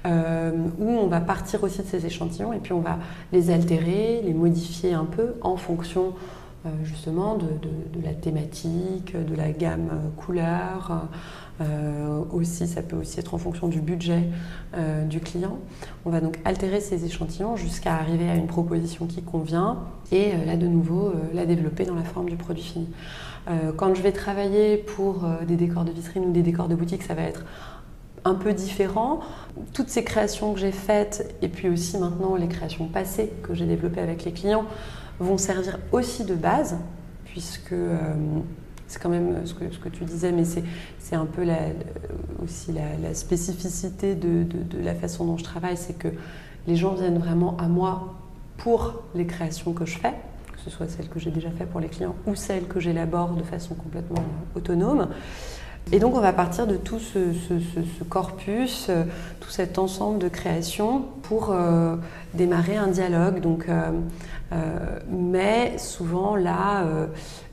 Euh, 0.08 0.52
où 0.80 0.90
on 0.90 1.06
va 1.06 1.22
partir 1.22 1.64
aussi 1.64 1.84
de 1.84 1.88
ces 1.88 2.08
échantillons 2.08 2.54
et 2.54 2.58
puis 2.58 2.74
on 2.74 2.80
va 2.80 2.98
les 3.32 3.52
altérer, 3.52 4.20
les 4.24 4.34
modifier 4.34 4.94
un 4.94 5.06
peu 5.06 5.36
en 5.42 5.58
fonction 5.58 6.16
euh, 6.66 6.70
justement 6.84 7.36
de, 7.36 7.48
la 8.04 8.14
thématique, 8.14 9.16
de 9.16 9.36
la 9.36 9.52
gamme 9.52 10.12
couleur. 10.18 11.08
Aussi, 12.32 12.68
ça 12.68 12.82
peut 12.82 12.96
aussi 12.96 13.20
être 13.20 13.34
en 13.34 13.38
fonction 13.38 13.68
du 13.68 13.82
budget 13.82 14.24
du 15.10 15.20
client. 15.20 15.60
On 16.06 16.10
va 16.10 16.22
donc 16.22 16.40
altérer 16.46 16.82
ces 16.82 17.06
échantillons 17.06 17.56
jusqu'à 17.56 17.96
arriver 17.96 18.30
à 18.30 18.36
une 18.36 18.48
proposition 18.48 19.06
qui 19.06 19.22
convient 19.22 19.80
et 20.12 20.32
là 20.46 20.58
de 20.58 20.68
nouveau 20.68 21.14
la 21.34 21.46
développer 21.46 21.86
dans 21.86 21.96
la 21.96 22.04
forme 22.04 22.30
du 22.30 22.36
produit 22.36 22.64
fini. 22.64 22.88
Euh, 23.48 23.72
quand 23.76 23.96
je 23.96 24.02
vais 24.02 24.12
travailler 24.12 24.78
pour 24.78 25.26
euh, 25.26 25.46
des 25.46 25.56
décors 25.56 25.84
de 25.84 25.92
vitrine 25.92 26.26
ou 26.26 26.32
des 26.32 26.44
décors 26.44 26.68
de 26.68 26.76
boutique, 26.76 27.04
ça 27.04 27.16
va 27.16 27.24
être 27.24 27.44
un 28.24 28.36
peu 28.36 28.54
différent. 28.54 29.22
Toutes 29.74 29.90
ces 29.90 30.04
créations 30.04 30.54
que 30.54 30.60
j'ai 30.60 30.72
faites 30.72 31.36
et 31.42 31.48
puis 31.48 31.70
aussi 31.70 31.98
maintenant 31.98 32.36
les 32.36 32.48
créations 32.48 32.88
passées 32.88 33.32
que 33.42 33.56
j'ai 33.56 33.66
développées 33.66 34.02
avec 34.02 34.26
les 34.26 34.32
clients 34.32 34.66
vont 35.20 35.40
servir 35.40 35.80
aussi 35.92 36.24
de 36.24 36.36
base 36.36 36.78
puisque 37.26 37.72
euh, 37.72 38.14
c'est 38.92 39.02
quand 39.02 39.10
même 39.10 39.46
ce 39.46 39.54
que, 39.54 39.72
ce 39.72 39.80
que, 39.80 39.88
tu 39.88 40.04
disais, 40.04 40.34
mais 40.34 40.44
c'est 40.44 41.16
un 41.16 41.26
peu 41.26 41.48
aussi 42.44 42.74
la, 42.74 43.14
spécificité 43.14 44.16
de, 44.16 44.44
de, 44.44 44.84
la 44.84 44.94
façon 44.94 45.26
dont 45.26 45.38
je 45.38 45.46
travaille, 45.46 45.78
c'est 45.78 45.98
que 45.98 46.10
les 46.68 46.76
gens 46.76 46.94
viennent 46.94 47.18
vraiment 47.18 47.56
à 47.58 47.68
moi 47.68 48.16
pour 48.58 49.04
les 49.16 49.26
créations 49.26 49.72
que 49.72 49.86
je 49.86 49.98
fais 49.98 50.14
que 50.52 50.70
ce 50.70 50.70
soit 50.70 50.88
celle 50.88 51.08
que 51.08 51.20
j'ai 51.20 51.32
déjà 51.32 51.50
fait 51.50 51.66
pour 51.66 51.80
les 51.80 51.88
clients 51.88 52.16
ou 52.28 52.36
celle 52.36 52.66
que 52.66 52.80
j'élabore 52.80 53.30
de 53.30 53.42
façon 53.42 53.74
complètement 53.74 54.24
autonome. 54.56 55.08
Et 55.92 55.98
donc 55.98 56.16
on 56.16 56.20
va 56.20 56.34
partir 56.34 56.68
de 56.68 56.76
tout 56.76 57.00
ce, 57.00 57.20
corpus, 58.08 58.88
euh, 58.90 59.04
tout 59.40 59.50
cet 59.50 59.80
ensemble 59.80 60.20
de 60.20 60.28
créations 60.28 61.06
pour 61.24 61.50
euh, 61.52 61.96
démarrer 62.36 62.78
un 62.78 62.88
dialogue. 62.88 63.40
Donc, 63.40 63.66
euh, 63.70 63.90
mais 65.10 65.78
souvent 65.80 66.36
là, 66.36 66.86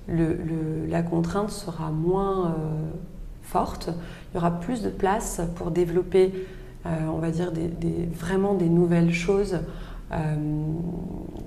la 0.09 1.03
contrainte 1.03 1.50
sera 1.50 1.91
moins 1.91 2.55
forte. 3.43 3.91
Il 4.33 4.37
y 4.37 4.38
aura 4.38 4.61
plus 4.61 4.83
de 4.83 4.91
place 4.91 5.41
pour 5.57 5.71
développer, 5.71 6.47
on 6.85 7.19
va 7.19 7.31
dire, 7.31 7.53
vraiment 8.12 8.55
des 8.55 8.69
nouvelles 8.69 9.12
choses. 9.12 9.59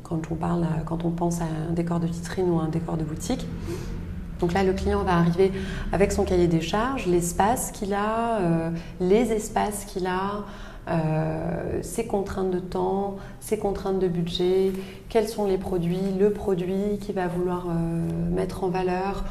quand, 0.03 0.32
on 0.32 0.36
parle, 0.36 0.68
quand 0.86 1.06
on 1.06 1.12
pense 1.12 1.41
à 1.41 1.46
un 1.70 1.74
décor 1.74 2.00
de 2.00 2.08
vitrine 2.08 2.50
ou 2.50 2.60
à 2.60 2.63
un 2.63 2.70
décor 2.70 2.98
de 2.98 3.03
boutique. 3.03 3.48
Donc 4.41 4.53
là, 4.53 4.63
le 4.63 4.74
client 4.74 5.03
va 5.03 5.18
arriver 5.18 5.51
avec 5.94 6.12
son 6.12 6.25
cahier 6.25 6.48
des 6.48 6.62
charges, 6.62 7.06
l'espace 7.06 7.72
qu'il 7.72 7.94
a, 7.94 8.39
euh, 8.39 8.70
les 9.00 9.32
espaces 9.32 9.86
qu'il 9.86 10.08
a, 10.08 10.44
euh, 10.88 11.80
ses 11.82 12.06
contraintes 12.06 12.52
de 12.52 12.60
temps, 12.60 13.18
ses 13.40 13.58
contraintes 13.58 14.00
de 14.00 14.08
budget, 14.08 14.72
quels 15.10 15.28
sont 15.28 15.46
les 15.46 15.58
produits, 15.58 16.00
le 16.20 16.32
produit 16.32 16.98
qu'il 17.00 17.16
va 17.16 17.28
vouloir 17.28 17.68
euh, 17.70 18.34
mettre 18.34 18.64
en 18.64 18.70
valeur. 18.70 19.24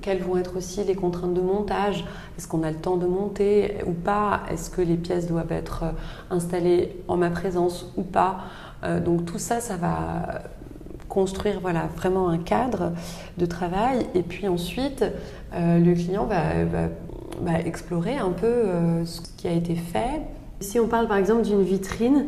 quelles 0.00 0.22
vont 0.22 0.38
être 0.38 0.56
aussi 0.56 0.82
les 0.84 0.94
contraintes 0.94 1.34
de 1.34 1.42
montage 1.42 2.06
Est-ce 2.38 2.48
qu'on 2.48 2.62
a 2.62 2.70
le 2.70 2.78
temps 2.78 2.96
de 2.96 3.06
monter 3.06 3.76
ou 3.86 3.92
pas 3.92 4.44
Est-ce 4.50 4.70
que 4.70 4.80
les 4.80 4.96
pièces 4.96 5.26
doivent 5.26 5.52
être 5.52 5.84
installées 6.30 6.96
en 7.06 7.18
ma 7.18 7.28
présence 7.28 7.92
ou 7.98 8.02
pas 8.02 8.38
Donc 9.04 9.26
tout 9.26 9.38
ça, 9.38 9.60
ça 9.60 9.76
va 9.76 10.42
construire 11.12 11.60
voilà, 11.60 11.88
vraiment 11.94 12.30
un 12.30 12.38
cadre 12.38 12.92
de 13.36 13.44
travail. 13.44 14.06
Et 14.14 14.22
puis 14.22 14.48
ensuite, 14.48 15.04
euh, 15.52 15.78
le 15.78 15.92
client 15.92 16.24
va, 16.24 16.88
explorer 17.64 18.16
un 18.16 18.30
peu 18.30 18.46
euh, 18.46 19.04
ce 19.04 19.20
qui 19.36 19.48
a 19.48 19.52
été 19.52 19.74
fait. 19.74 20.22
Si 20.60 20.78
on 20.78 20.86
parle 20.86 21.08
par 21.08 21.16
exemple 21.16 21.42
d'une 21.42 21.62
vitrine 21.62 22.26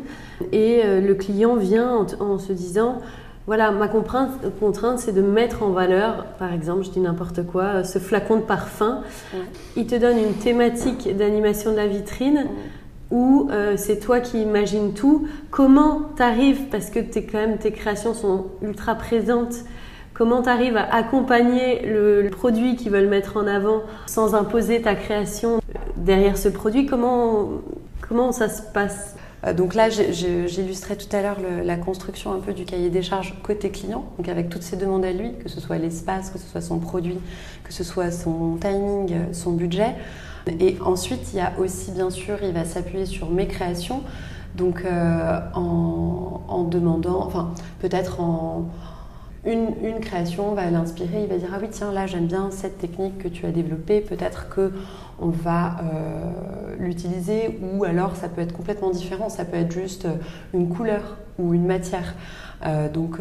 et 0.51 0.81
euh, 0.83 0.99
le 0.99 1.15
client 1.15 1.55
vient 1.55 2.05
en, 2.19 2.37
se 2.37 2.51
disant, 2.51 2.99
voilà, 3.47 3.71
ma 3.71 3.87
contrainte, 3.87 4.31
contrainte 4.59 4.99
c'est 4.99 5.13
de 5.13 5.21
mettre 5.21 5.63
en 5.63 5.69
valeur, 5.69 6.25
par 6.37 6.51
exemple, 6.51 6.83
je 6.83 6.89
dis 6.89 6.99
n'importe 6.99 7.45
quoi, 7.45 7.83
ce 7.83 7.99
flacon 7.99 8.37
de 8.37 8.41
parfum. 8.41 9.01
Il 9.77 9.87
te 9.87 9.95
donne 9.95 10.17
une 10.17 10.33
thématique 10.33 11.15
d'animation 11.15 11.71
de 11.71 11.77
la 11.77 11.87
vitrine 11.87 12.47
euh, 13.51 13.75
c'est 13.77 13.99
toi 13.99 14.19
qui 14.19 14.41
imagines 14.41 14.93
tout. 14.93 15.27
Comment 15.51 16.09
tu 16.15 16.23
arrives, 16.23 16.67
parce 16.69 16.89
que 16.89 16.99
es 16.99 17.23
quand 17.23 17.37
même, 17.37 17.57
tes 17.57 17.71
créations 17.71 18.13
sont 18.13 18.47
ultra 18.61 18.95
présentes, 18.95 19.63
comment 20.15 20.41
tu 20.41 20.49
arrives 20.49 20.77
à 20.77 20.95
accompagner 20.95 21.85
le, 21.85 22.27
produit 22.31 22.75
qu'ils 22.75 22.91
veulent 22.91 23.09
mettre 23.09 23.37
en 23.37 23.45
avant 23.45 23.83
sans 24.07 24.33
imposer 24.33 24.81
ta 24.81 24.95
création 24.95 25.61
derrière 25.97 26.37
ce 26.37 26.49
produit? 26.49 26.87
Comment, 26.87 27.49
comment 28.07 28.31
ça 28.31 28.49
se 28.49 28.63
passe? 28.63 29.15
Euh, 29.45 29.53
donc 29.53 29.75
là, 29.75 29.89
j'illustrais 29.89 30.95
tout 30.95 31.13
à 31.15 31.21
l'heure 31.21 31.37
la 31.63 31.75
construction 31.75 32.33
un 32.33 32.39
peu 32.39 32.53
du 32.53 32.65
cahier 32.65 32.89
des 32.89 33.03
charges 33.03 33.35
côté 33.43 33.69
client, 33.69 34.05
donc 34.17 34.27
avec 34.27 34.49
toutes 34.49 34.63
ces 34.63 34.77
demandes 34.77 35.05
à 35.05 35.11
lui, 35.11 35.33
que 35.43 35.49
ce 35.49 35.59
soit 35.59 35.77
l'espace, 35.77 36.31
que 36.31 36.39
ce 36.39 36.47
soit 36.47 36.61
son 36.61 36.79
produit, 36.79 37.19
que 37.63 37.73
ce 37.73 37.83
soit 37.83 38.09
son 38.09 38.57
timing, 38.59 39.33
son 39.33 39.51
budget. 39.51 39.95
Et 40.59 40.77
ensuite, 40.83 41.33
il 41.33 41.37
y 41.37 41.41
a 41.41 41.53
aussi, 41.59 41.91
bien 41.91 42.09
sûr, 42.09 42.37
il 42.43 42.53
va 42.53 42.65
s'appuyer 42.65 43.05
sur 43.05 43.29
mes 43.29 43.47
créations. 43.47 44.01
Donc, 44.55 44.83
euh, 44.85 45.39
en, 45.53 46.63
demandant, 46.63 47.21
enfin, 47.21 47.51
peut-être 47.79 48.21
en. 48.21 48.65
Une, 49.45 49.99
création 50.01 50.53
va 50.53 50.69
l'inspirer, 50.71 51.23
il 51.23 51.27
va 51.27 51.37
dire 51.37 51.49
Ah 51.53 51.59
oui, 51.61 51.67
tiens, 51.69 51.91
là, 51.91 52.07
j'aime 52.07 52.25
bien 52.25 52.49
cette 52.51 52.79
technique 52.79 53.17
que 53.19 53.27
tu 53.27 53.45
as 53.45 53.51
développée, 53.51 54.01
peut-être 54.01 54.49
que 54.49 54.71
on 55.19 55.29
va 55.29 55.77
euh, 55.83 56.75
l'utiliser, 56.79 57.59
ou 57.61 57.83
alors 57.83 58.15
ça 58.15 58.27
peut 58.27 58.41
être 58.41 58.53
complètement 58.53 58.89
différent, 58.89 59.29
ça 59.29 59.45
peut 59.45 59.57
être 59.57 59.71
juste 59.71 60.07
une 60.53 60.69
couleur 60.69 61.17
ou 61.37 61.53
une 61.53 61.65
matière. 61.65 62.15
Euh, 62.65 62.89
donc, 62.89 63.19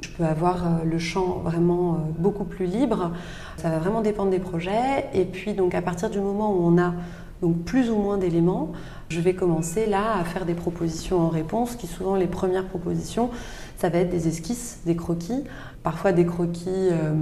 je 0.00 0.10
peux 0.10 0.24
avoir 0.24 0.64
euh, 0.64 0.84
le 0.84 0.98
champ 0.98 1.40
vraiment 1.44 1.94
euh, 1.94 1.96
beaucoup 2.18 2.44
plus 2.44 2.66
libre. 2.66 3.12
Ça 3.56 3.70
va 3.70 3.78
vraiment 3.78 4.02
dépendre 4.02 4.30
des 4.30 4.38
projets. 4.38 5.08
Et 5.14 5.24
puis, 5.24 5.54
donc, 5.54 5.74
à 5.74 5.82
partir 5.82 6.10
du 6.10 6.20
moment 6.20 6.52
où 6.52 6.66
on 6.66 6.78
a 6.78 6.94
donc 7.42 7.64
plus 7.64 7.90
ou 7.90 7.96
moins 7.96 8.16
d'éléments, 8.16 8.72
je 9.08 9.20
vais 9.20 9.34
commencer 9.34 9.86
là 9.86 10.18
à 10.18 10.24
faire 10.24 10.46
des 10.46 10.54
propositions 10.54 11.20
en 11.20 11.28
réponse, 11.28 11.76
qui 11.76 11.86
souvent 11.86 12.16
les 12.16 12.26
premières 12.26 12.66
propositions, 12.66 13.30
ça 13.76 13.88
va 13.88 13.98
être 13.98 14.10
des 14.10 14.28
esquisses, 14.28 14.80
des 14.86 14.96
croquis, 14.96 15.44
parfois 15.82 16.12
des 16.12 16.26
croquis, 16.26 16.68
euh, 16.68 17.12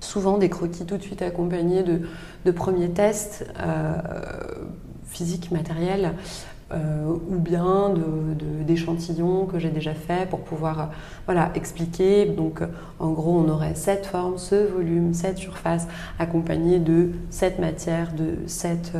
souvent 0.00 0.38
des 0.38 0.48
croquis 0.48 0.84
tout 0.84 0.96
de 0.96 1.02
suite 1.02 1.22
accompagnés 1.22 1.82
de, 1.82 2.50
premiers 2.52 2.90
tests 2.90 3.44
physiques, 5.06 5.50
matériels, 5.50 6.14
euh, 6.70 7.06
ou 7.30 7.38
bien 7.38 7.94
d'échantillons 8.66 9.44
de, 9.44 9.50
que 9.50 9.58
j'ai 9.58 9.70
déjà 9.70 9.94
fait 9.94 10.28
pour 10.28 10.40
pouvoir 10.40 10.80
euh, 10.80 10.84
voilà, 11.24 11.50
expliquer. 11.54 12.26
Donc, 12.26 12.60
euh, 12.60 12.66
en 12.98 13.12
gros, 13.12 13.38
on 13.38 13.48
aurait 13.48 13.74
cette 13.74 14.04
forme, 14.04 14.36
ce 14.36 14.66
volume, 14.66 15.14
cette 15.14 15.38
surface, 15.38 15.88
accompagnée 16.18 16.78
de 16.78 17.12
cette 17.30 17.58
matière, 17.58 18.12
de 18.12 18.34
cette 18.46 18.92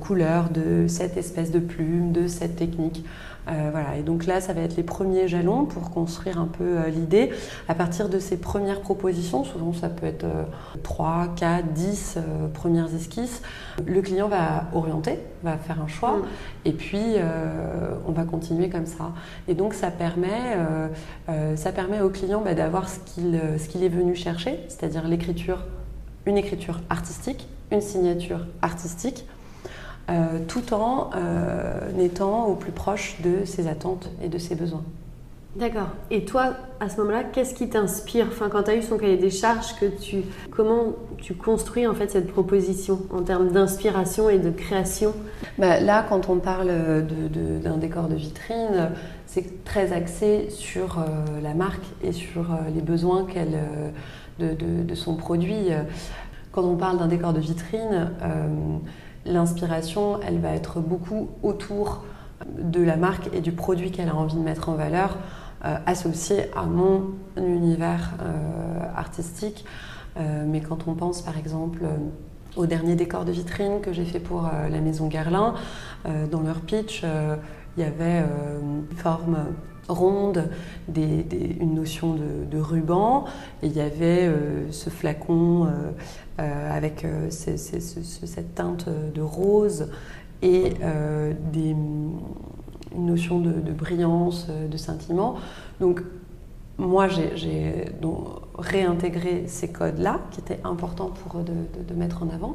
couleur, 0.00 0.50
de 0.50 0.86
cette 0.88 1.16
espèce 1.16 1.50
de 1.50 1.60
plume, 1.60 2.12
de 2.12 2.26
cette 2.26 2.56
technique. 2.56 3.04
Euh, 3.48 3.68
voilà. 3.70 3.96
Et 3.96 4.02
donc 4.02 4.26
là, 4.26 4.40
ça 4.40 4.52
va 4.52 4.62
être 4.62 4.76
les 4.76 4.82
premiers 4.82 5.28
jalons 5.28 5.64
pour 5.64 5.90
construire 5.90 6.38
un 6.38 6.46
peu 6.46 6.64
euh, 6.64 6.88
l'idée. 6.88 7.30
À 7.68 7.74
partir 7.74 8.08
de 8.08 8.18
ces 8.18 8.36
premières 8.36 8.80
propositions, 8.80 9.44
souvent 9.44 9.72
ça 9.72 9.88
peut 9.88 10.06
être 10.06 10.26
3, 10.82 11.28
4, 11.36 11.72
10 11.72 12.18
premières 12.54 12.92
esquisses, 12.94 13.42
le 13.84 14.00
client 14.02 14.28
va 14.28 14.64
orienter, 14.72 15.18
va 15.42 15.56
faire 15.58 15.80
un 15.80 15.88
choix, 15.88 16.16
mm. 16.16 16.22
et 16.64 16.72
puis 16.72 17.02
euh, 17.16 17.94
on 18.06 18.12
va 18.12 18.24
continuer 18.24 18.68
comme 18.68 18.86
ça. 18.86 19.12
Et 19.48 19.54
donc 19.54 19.74
ça 19.74 19.90
permet, 19.90 20.56
ça 21.56 21.72
permet 21.72 22.00
au 22.00 22.10
client 22.10 22.42
bah, 22.44 22.54
d'avoir 22.54 22.88
ce 22.88 22.98
qu'il 23.00 23.34
est 23.84 23.88
venu 23.88 24.14
chercher, 24.14 24.60
c'est-à-dire 24.68 25.06
l'écriture, 25.06 25.64
une 26.26 26.36
écriture 26.36 26.80
artistique, 26.90 27.48
une 27.70 27.80
signature 27.80 28.46
artistique 28.62 29.26
euh, 30.08 30.38
tout 30.46 30.72
en 30.72 31.10
euh, 31.16 31.90
étant 31.98 32.46
au 32.46 32.54
plus 32.54 32.70
proche 32.70 33.16
de 33.22 33.44
ses 33.44 33.66
attentes 33.66 34.08
et 34.22 34.28
de 34.28 34.38
ses 34.38 34.54
besoins. 34.54 34.84
D'accord. 35.56 35.88
Et 36.12 36.24
toi, 36.24 36.52
à 36.78 36.88
ce 36.88 36.98
moment-là, 36.98 37.24
qu'est-ce 37.24 37.54
qui 37.54 37.68
t'inspire? 37.68 38.26
Enfin, 38.28 38.48
Quand 38.48 38.64
tu 38.64 38.70
as 38.70 38.76
eu 38.76 38.82
son 38.82 38.98
cahier 38.98 39.16
des 39.16 39.30
charges, 39.30 39.74
que 39.80 39.86
tu, 39.86 40.18
comment 40.52 40.92
tu 41.16 41.34
construis 41.34 41.88
en 41.88 41.94
fait 41.94 42.08
cette 42.10 42.30
proposition 42.30 43.00
en 43.12 43.22
termes 43.22 43.50
d'inspiration 43.50 44.30
et 44.30 44.38
de 44.38 44.50
création? 44.50 45.12
Bah, 45.58 45.80
Là, 45.80 46.06
quand 46.08 46.28
on 46.28 46.36
parle 46.36 46.70
d'un 47.64 47.76
décor 47.78 48.06
de 48.06 48.14
vitrine, 48.14 48.90
c'est 49.26 49.64
très 49.64 49.92
axé 49.92 50.50
sur 50.50 51.00
euh, 51.00 51.40
la 51.42 51.54
marque 51.54 51.84
et 52.04 52.12
sur 52.12 52.46
les 52.72 52.82
besoins 52.82 53.24
qu'elle, 53.24 53.58
de, 54.38 54.54
de, 54.84 54.94
son 54.94 55.16
produit. 55.16 55.70
Quand 56.52 56.62
on 56.62 56.76
parle 56.76 56.98
d'un 56.98 57.08
décor 57.08 57.32
de 57.32 57.40
vitrine, 57.40 58.10
l'inspiration, 59.26 60.20
elle 60.26 60.40
va 60.40 60.50
être 60.50 60.80
beaucoup 60.80 61.30
autour 61.42 62.04
de 62.58 62.82
la 62.82 62.96
marque 62.96 63.28
et 63.32 63.40
du 63.40 63.52
produit 63.52 63.90
qu'elle 63.90 64.08
a 64.08 64.14
envie 64.14 64.36
de 64.36 64.40
mettre 64.40 64.68
en 64.68 64.74
valeur, 64.74 65.16
euh, 65.64 65.76
associé 65.86 66.50
à 66.54 66.64
mon 66.64 67.14
univers 67.36 68.14
euh, 68.20 68.80
artistique. 68.94 69.64
Euh, 70.18 70.44
mais 70.46 70.60
quand 70.60 70.86
on 70.86 70.94
pense 70.94 71.22
par 71.22 71.38
exemple 71.38 71.80
au 72.56 72.66
dernier 72.66 72.94
décor 72.94 73.24
de 73.24 73.32
vitrine 73.32 73.80
que 73.80 73.92
j'ai 73.92 74.04
fait 74.04 74.20
pour 74.20 74.48
la 74.70 74.80
maison 74.80 75.08
Guerlain, 75.08 75.54
dans 76.30 76.40
leur 76.40 76.60
pitch, 76.60 77.04
il 77.76 77.82
y 77.82 77.84
avait 77.84 78.24
une 78.62 78.86
forme 78.96 79.36
ronde, 79.88 80.48
une 80.94 81.74
notion 81.74 82.14
de, 82.14 82.58
ruban, 82.58 83.24
et 83.62 83.66
il 83.66 83.72
y 83.72 83.80
avait 83.80 84.30
ce 84.70 84.90
flacon 84.90 85.68
euh, 86.38 86.76
avec 86.76 87.02
euh, 87.06 87.30
cette 87.30 88.54
teinte 88.54 88.90
de 88.90 89.22
rose 89.22 89.88
et 90.42 90.74
euh, 90.82 91.32
une 91.54 92.20
notion 92.94 93.40
de, 93.40 93.72
brillance, 93.72 94.48
de 94.48 94.76
scintillement. 94.76 95.36
Donc, 95.80 96.02
moi, 96.76 97.08
j'ai 97.08 97.86
réintégré 98.58 99.44
ces 99.46 99.68
codes-là, 99.68 100.20
qui 100.30 100.40
étaient 100.40 100.60
importants 100.62 101.08
pour 101.08 101.40
de, 101.40 101.54
de, 101.88 101.94
mettre 101.94 102.22
en 102.22 102.28
avant. 102.28 102.54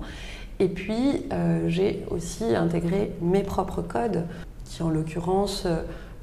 Et 0.60 0.68
puis, 0.68 1.26
j'ai 1.68 2.06
aussi 2.12 2.56
intégré 2.56 3.14
mes 3.20 3.42
propres 3.42 3.82
codes, 3.82 4.28
qui 4.66 4.84
en 4.84 4.90
l'occurrence 4.90 5.66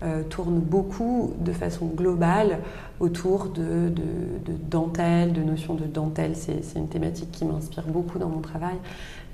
euh, 0.04 0.22
tourne 0.22 0.60
beaucoup 0.60 1.34
de 1.40 1.50
façon 1.50 1.86
globale 1.86 2.60
autour 3.00 3.46
de, 3.46 3.88
de, 3.88 4.52
dentelle, 4.70 5.32
de 5.32 5.42
notion 5.42 5.74
de 5.74 5.86
dentelle. 5.86 6.36
C'est 6.36 6.62
une 6.76 6.86
thématique 6.86 7.32
qui 7.32 7.44
m'inspire 7.44 7.82
beaucoup 7.82 8.20
dans 8.20 8.28
mon 8.28 8.40
travail, 8.40 8.76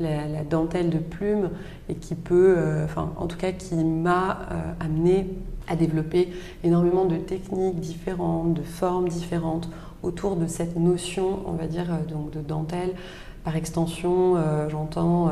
la, 0.01 0.43
dentelle 0.49 0.89
de 0.89 0.97
plume, 0.97 1.51
et 1.91 1.97
qui 1.97 2.15
peut, 2.15 2.55
euh, 2.57 2.87
en 2.97 3.27
tout 3.27 3.37
cas 3.37 3.53
qui 3.53 3.75
m'a 3.75 4.39
euh, 4.53 4.73
amené 4.81 5.37
à 5.69 5.77
développer 5.77 6.33
énormément 6.63 7.05
de 7.05 7.17
techniques 7.17 7.81
différentes, 7.81 8.55
de 8.55 8.63
formes 8.63 9.11
différentes 9.11 9.69
autour 10.03 10.37
de 10.37 10.47
cette 10.47 10.79
notion, 10.79 11.41
on 11.45 11.53
va 11.53 11.67
dire, 11.67 11.89
donc 12.09 12.31
de 12.31 12.41
dentelle. 12.41 12.95
Par 13.45 13.55
extension, 13.55 14.37
j'entends 14.71 15.31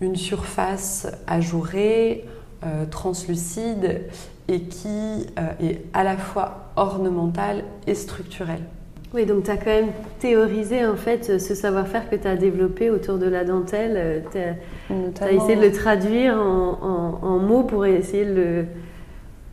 une 0.00 0.16
surface 0.16 1.06
ajourée, 1.26 2.24
translucide 2.90 4.02
et 4.48 4.62
qui 4.62 5.26
est 5.60 5.82
à 5.92 6.04
la 6.04 6.16
fois 6.16 6.70
ornementale 6.76 7.64
et 7.86 7.94
structurelle. 7.94 8.62
Oui, 9.14 9.24
donc 9.24 9.44
tu 9.44 9.50
as 9.50 9.56
quand 9.56 9.66
même 9.66 9.90
théorisé 10.18 10.84
en 10.84 10.96
fait 10.96 11.40
ce 11.40 11.54
savoir-faire 11.54 12.10
que 12.10 12.16
tu 12.16 12.26
as 12.26 12.36
développé 12.36 12.90
autour 12.90 13.16
de 13.16 13.26
la 13.26 13.44
dentelle. 13.44 14.22
Tu 14.32 14.38
as, 14.38 15.32
essayé 15.32 15.56
de 15.56 15.62
le 15.62 15.72
traduire 15.72 16.36
en, 16.36 17.38
mots 17.38 17.62
pour 17.62 17.86
essayer 17.86 18.26
de 18.26 18.66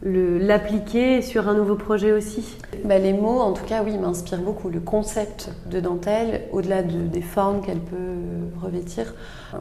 l'appliquer 0.04 1.22
sur 1.22 1.48
un 1.48 1.54
nouveau 1.54 1.76
projet 1.76 2.12
aussi 2.12 2.58
bah, 2.84 3.00
Les 3.00 3.14
mots, 3.14 3.40
en 3.40 3.54
tout 3.54 3.64
cas, 3.64 3.82
oui, 3.82 3.98
m'inspirent 3.98 4.42
beaucoup. 4.42 4.70
Le 4.70 4.82
concept 4.82 5.50
de 5.72 5.80
dentelle, 5.80 6.42
au-delà 6.52 6.84
des 6.84 7.22
formes 7.22 7.62
qu'elle 7.62 7.80
peut 7.80 8.60
revêtir, 8.62 9.14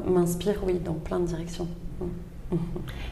m'inspire, 0.07 0.57
oui, 0.67 0.81
dans 0.85 0.95
plein 0.95 1.21
de 1.21 1.27
directions. 1.27 1.69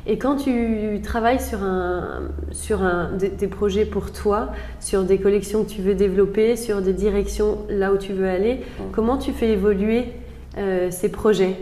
Et 0.06 0.18
quand 0.18 0.36
tu 0.36 1.00
travailles 1.02 1.40
sur, 1.40 1.62
un, 1.62 2.22
sur 2.50 2.82
un, 2.82 3.10
des, 3.12 3.46
projets 3.46 3.84
pour 3.84 4.12
toi, 4.12 4.50
sur 4.80 5.04
des 5.04 5.18
collections 5.18 5.64
que 5.64 5.70
tu 5.70 5.82
veux 5.82 5.94
développer, 5.94 6.56
sur 6.56 6.82
des 6.82 6.92
directions 6.92 7.58
là 7.68 7.92
où 7.92 7.98
tu 7.98 8.12
veux 8.12 8.28
aller, 8.28 8.56
mm. 8.56 8.82
comment 8.92 9.16
tu 9.16 9.32
fais 9.32 9.50
évoluer 9.50 10.12
euh, 10.58 10.90
ces 10.90 11.08
projets? 11.08 11.56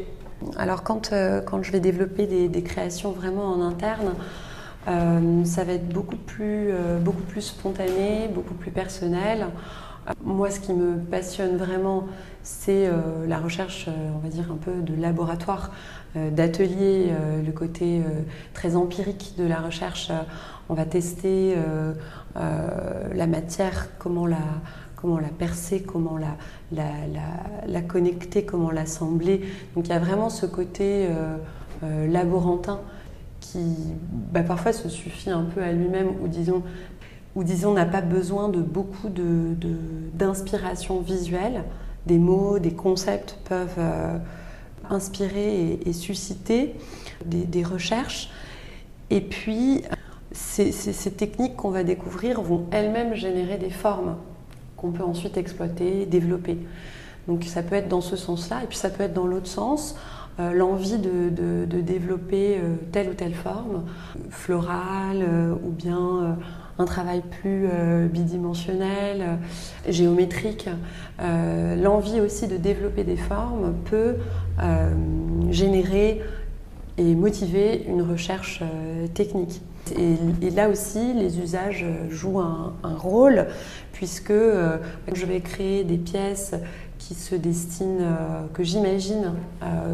Alors 0.57 0.83
quand, 0.83 1.12
euh, 1.12 1.43
quand 1.43 1.62
je 1.62 1.71
vais 1.71 1.81
développer 1.81 2.27
des, 2.27 2.62
créations 2.62 3.12
vraiment 3.12 3.45
en 3.53 3.62
interne, 3.62 4.15
euh, 4.89 5.45
ça 5.45 5.65
va 5.65 5.75
être 5.75 5.89
beaucoup 5.89 6.17
plus, 6.17 6.71
beaucoup 7.00 7.23
plus 7.23 7.43
spontané, 7.43 8.31
beaucoup 8.35 8.55
plus 8.55 8.71
personnel. 8.71 9.49
Moi, 10.25 10.50
ce 10.50 10.61
qui 10.61 10.73
me 10.73 10.99
passionne 10.99 11.57
vraiment, 11.57 12.07
c'est 12.42 12.90
la 13.28 13.38
recherche, 13.38 13.88
on 14.14 14.19
va 14.19 14.28
dire, 14.28 14.50
un 14.50 14.57
peu 14.57 14.80
de 14.80 15.00
laboratoire. 15.00 15.71
Euh, 16.16 16.30
d'atelier, 16.30 17.11
euh, 17.11 17.40
le 17.40 17.52
côté 17.52 18.00
euh, 18.00 18.23
très 18.52 18.75
empirique 18.75 19.35
de 19.38 19.45
la 19.45 19.61
recherche. 19.61 20.11
on 20.69 20.75
va 20.75 20.85
tester 20.85 21.57
la 22.35 23.26
matière, 23.26 23.88
comment 23.99 24.26
la, 24.26 24.38
comment 24.97 25.19
percer, 25.38 25.83
comment 25.83 26.16
la, 26.73 27.80
connecter, 27.83 28.45
comment 28.45 28.71
l'assembler. 28.71 29.42
Donc 29.75 29.87
il 29.87 29.90
y 29.90 29.95
a 29.95 29.99
vraiment 29.99 30.30
ce 30.30 30.47
côté 30.47 31.09
laborantin 31.83 32.80
qui 33.40 33.75
bah, 34.33 34.42
parfois 34.45 34.73
se 34.73 34.88
suffit 34.88 35.30
un 35.30 35.42
peu 35.42 35.61
à 35.61 35.73
lui-même 35.73 36.11
ou 36.23 36.28
disons 36.28 36.62
ou 37.37 37.45
disons 37.45 37.73
n'a 37.73 37.87
pas 37.87 38.01
besoin 38.01 38.49
de 38.49 38.61
beaucoup 38.61 39.09
d'inspiration 39.09 41.01
de, 41.01 41.05
visuelle. 41.05 41.65
Des 42.07 42.19
mots, 42.19 42.59
des 42.59 42.73
concepts 42.73 43.37
peuvent 43.45 43.81
inspirer 44.89 45.79
et, 45.85 45.93
susciter 45.93 46.75
des, 47.25 47.63
recherches. 47.63 48.31
Et 49.11 49.21
puis, 49.21 49.83
ces, 50.33 50.73
techniques 51.17 51.57
qu'on 51.57 51.71
va 51.71 51.85
découvrir 51.85 52.41
vont 52.41 52.67
elles-mêmes 52.71 53.15
générer 53.15 53.59
des 53.59 53.71
formes 53.71 54.17
qu'on 54.77 54.91
peut 54.91 55.05
ensuite 55.05 55.37
exploiter, 55.37 56.07
développer. 56.07 56.59
Donc 57.29 57.45
ça 57.45 57.63
peut 57.63 57.77
être 57.77 57.89
dans 57.89 58.01
ce 58.01 58.17
sens-là, 58.17 58.65
et 58.65 58.67
puis 58.67 58.79
ça 58.79 58.91
peut 58.91 59.05
être 59.05 59.13
dans 59.13 59.27
l'autre 59.27 59.47
sens, 59.47 59.95
euh, 60.39 60.53
l'envie 60.53 60.99
de, 60.99 61.81
développer 61.81 62.57
euh, 62.57 62.77
telle 62.93 63.11
ou 63.11 63.15
telle 63.15 63.35
forme, 63.35 63.85
florale 64.31 65.23
euh, 65.23 65.55
ou 65.65 65.71
bien 65.71 66.39
un 66.79 66.85
travail 66.87 67.23
plus 67.43 67.69
bidimensionnel, 68.11 69.39
géométrique. 69.87 70.71
L'envie 71.19 72.23
aussi 72.23 72.47
de 72.47 72.57
développer 72.57 73.05
des 73.05 73.19
formes 73.19 73.75
peut 73.85 74.17
générer 75.51 76.23
et 76.97 77.15
motiver 77.15 77.85
une 77.87 78.01
recherche 78.01 78.63
technique. 79.13 79.61
Et, 79.99 80.49
là 80.49 80.71
aussi, 80.71 81.12
les 81.12 81.38
usages 81.38 81.85
jouent 82.09 82.40
un, 82.40 82.73
rôle, 82.83 83.49
puisque 83.93 84.33
je 84.33 85.27
vais 85.27 85.40
créer 85.40 85.85
des 85.85 85.99
pièces 85.99 86.55
se 87.14 87.35
destinent, 87.35 88.49
que 88.53 88.62
j'imagine 88.62 89.33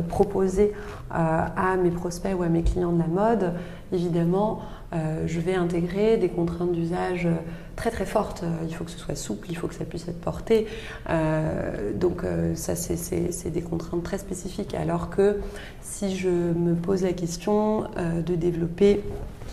proposer 0.09 0.72
à 1.11 1.76
mes 1.83 1.90
prospects 1.90 2.35
ou 2.38 2.42
à 2.42 2.48
mes 2.48 2.62
clients 2.62 2.92
de 2.92 2.98
la 2.98 3.07
mode, 3.07 3.52
évidemment, 3.92 4.62
euh, 4.92 5.24
je 5.26 5.40
vais 5.40 5.55
intégrer 5.55 6.16
des 6.16 6.29
contraintes 6.29 6.72
d'usage 6.72 7.29
très 7.74 7.90
très 7.90 8.07
fortes. 8.07 8.44
Il 8.68 8.74
faut 8.74 8.85
que 8.85 8.90
ce 8.90 8.98
soit 8.98 9.16
souple, 9.16 9.48
il 9.50 9.57
faut 9.57 9.68
que 9.68 9.74
ça 9.74 9.85
puisse 9.85 10.09
être 10.09 10.20
porté. 10.20 10.66
Euh, 11.11 11.92
donc 11.94 12.24
euh, 12.24 12.55
ça, 12.55 12.76
c'est 12.76 13.50
des 13.50 13.62
contraintes 13.62 14.02
très 14.02 14.18
spécifiques. 14.18 14.74
Alors 14.74 15.11
que 15.11 15.40
si 15.81 16.16
je 16.16 16.29
me 16.29 16.74
pose 16.74 17.02
la 17.02 17.12
question 17.12 17.85
de 18.26 18.35
développer 18.35 19.02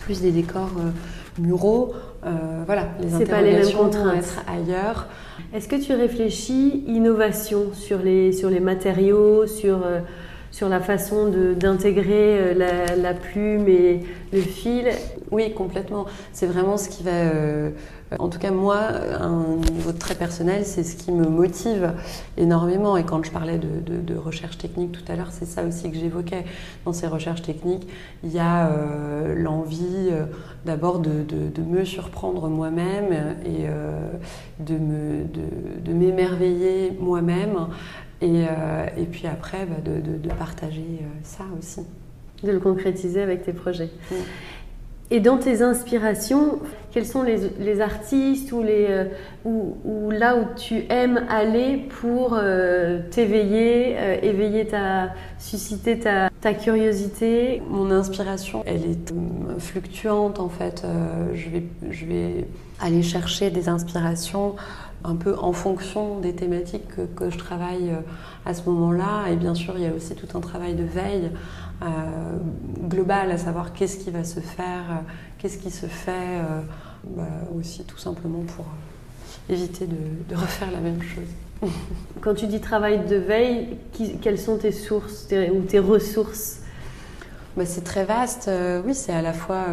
plus 0.02 0.22
des 0.22 0.32
décors 0.32 0.72
muraux, 1.40 1.94
voilà, 2.66 2.90
les 3.02 3.14
interrogations 3.14 3.88
vont 3.90 4.12
être 4.12 4.42
ailleurs. 4.48 5.08
Est-ce 5.54 5.68
que 5.68 5.76
tu 5.76 5.94
réfléchis 5.94 6.84
innovation 6.88 7.74
sur 7.74 8.00
les, 8.00 8.32
sur 8.32 8.50
les 8.50 8.60
matériaux, 8.60 9.46
sur 9.48 9.80
sur 10.54 10.70
la 10.70 10.80
façon 10.80 11.30
d'intégrer 11.58 12.38
euh, 12.40 12.96
la, 12.96 13.14
plume 13.16 13.68
et 13.68 14.02
le 14.32 14.40
fil. 14.40 14.88
Oui, 15.32 15.52
complètement. 15.54 16.06
C'est 16.32 16.46
vraiment 16.46 16.78
ce 16.78 16.90
qui 16.90 17.02
va... 17.02 17.12
Euh, 17.12 17.72
en 18.20 18.30
tout 18.30 18.38
cas, 18.38 18.52
moi, 18.52 18.78
à 18.78 19.24
un 19.24 19.56
niveau 19.56 19.92
très 19.92 20.14
personnel, 20.14 20.64
c'est 20.66 20.84
ce 20.84 20.96
qui 20.96 21.12
me 21.12 21.28
motive 21.28 21.94
énormément. 22.38 22.96
Et 22.96 23.04
quand 23.04 23.24
je 23.26 23.32
parlais 23.32 23.58
de, 23.58 24.16
recherche 24.16 24.60
technique 24.60 24.92
tout 24.92 25.12
à 25.12 25.16
l'heure, 25.16 25.32
c'est 25.32 25.48
ça 25.48 25.64
aussi 25.64 25.90
que 25.90 25.98
j'évoquais. 25.98 26.46
Dans 26.86 26.94
ces 26.94 27.08
recherches 27.08 27.42
techniques, 27.42 27.88
il 28.24 28.32
y 28.32 28.38
a 28.38 28.68
euh, 28.68 29.34
l'envie 29.36 30.12
d'abord 30.64 31.00
de, 31.00 31.26
me 31.68 31.84
surprendre 31.84 32.48
moi-même 32.48 33.36
et 33.44 33.66
de 34.60 35.92
m'émerveiller 35.92 36.96
moi-même 37.00 37.68
euh, 38.24 38.88
et, 38.98 39.06
puis 39.06 39.28
après, 39.28 39.66
bah, 39.66 39.76
de, 39.84 40.30
partager 40.30 41.00
euh, 41.02 41.06
ça 41.24 41.44
aussi. 41.58 41.82
De 42.44 42.52
le 42.52 42.60
concrétiser 42.60 43.22
avec 43.22 43.44
tes 43.44 43.54
projets. 43.54 43.90
Et 45.14 45.20
dans 45.20 45.38
tes 45.38 45.62
inspirations, 45.62 46.58
quels 46.92 47.06
sont 47.06 47.22
les, 47.22 47.82
artistes 47.82 48.52
ou, 48.52 48.64
les, 48.64 48.88
euh, 48.90 50.10
là 50.10 50.36
où 50.36 50.46
tu 50.56 50.86
aimes 50.90 51.24
aller 51.30 51.88
pour 52.02 52.36
t'éveiller, 53.12 53.96
éveiller 54.24 54.66
ta, 54.66 55.12
susciter 55.38 56.00
ta, 56.00 56.54
curiosité? 56.56 57.62
Mon 57.70 57.92
inspiration, 57.92 58.64
elle 58.66 58.86
est 58.86 59.14
fluctuante 59.60 60.40
en 60.40 60.50
fait. 60.50 60.84
je, 61.36 61.50
vais, 61.50 61.64
je 61.92 62.06
vais 62.08 62.48
aller 62.80 63.04
chercher 63.04 63.52
des 63.52 63.70
inspirations 63.70 64.56
un 65.04 65.16
peu 65.16 65.36
en 65.38 65.52
fonction 65.52 66.20
des 66.20 66.34
thématiques 66.34 66.88
que, 67.16 67.30
je 67.30 67.38
travaille 67.38 67.92
euh, 67.92 68.00
à 68.46 68.54
ce 68.54 68.70
moment-là. 68.70 69.30
Et 69.32 69.36
bien 69.36 69.54
sûr, 69.54 69.74
il 69.78 69.84
y 69.84 69.88
a 69.88 69.94
aussi 69.94 70.16
tout 70.16 70.38
un 70.38 70.42
travail 70.42 70.76
de 70.76 70.84
veille 70.84 71.32
euh, 71.82 72.38
global, 72.88 73.32
à 73.32 73.38
savoir 73.38 73.74
qu'est-ce 73.74 73.98
qui 73.98 74.12
va 74.12 74.24
se 74.24 74.40
faire, 74.40 74.84
euh, 74.90 75.02
qu'est-ce 75.38 75.58
qui 75.58 75.72
se 75.72 75.86
fait, 75.86 76.40
bah, 77.04 77.24
aussi 77.58 77.84
tout 77.84 77.98
simplement 77.98 78.44
pour 78.56 78.66
éviter 79.50 79.88
de, 79.88 80.36
refaire 80.36 80.72
la 80.72 80.80
même 80.80 81.02
chose. 81.02 81.72
Quand 82.22 82.34
tu 82.34 82.48
dis 82.48 82.62
travail 82.62 83.06
de 83.06 83.16
veille, 83.16 83.78
quelles 84.22 84.40
sont 84.40 84.58
tes 84.58 84.72
sources 84.72 85.28
ou 85.54 85.62
tes 85.62 85.80
ressources? 85.80 86.60
Bah, 87.58 87.66
c'est 87.66 87.84
très 87.84 88.06
vaste. 88.06 88.50
oui, 88.86 88.96
c'est 88.96 89.14
à 89.14 89.22
la 89.22 89.34
fois 89.34 89.66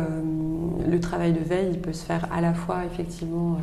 le 0.88 1.00
travail 1.00 1.32
de 1.32 1.40
veille, 1.40 1.70
il 1.72 1.80
peut 1.80 1.92
se 1.92 2.04
faire 2.04 2.28
à 2.32 2.40
la 2.40 2.54
fois 2.54 2.84
effectivement 2.84 3.58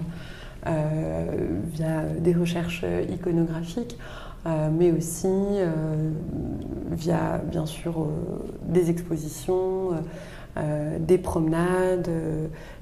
euh, 0.67 1.25
via 1.71 2.01
des 2.19 2.33
recherches 2.33 2.83
iconographiques, 3.09 3.97
euh, 3.97 4.26
mais 4.71 4.91
aussi 4.91 5.27
euh, 5.27 6.11
via, 6.91 7.41
bien 7.49 7.65
sûr, 7.65 8.07
des 8.63 8.89
expositions, 8.89 9.91
des 10.99 11.17
promenades, 11.19 12.09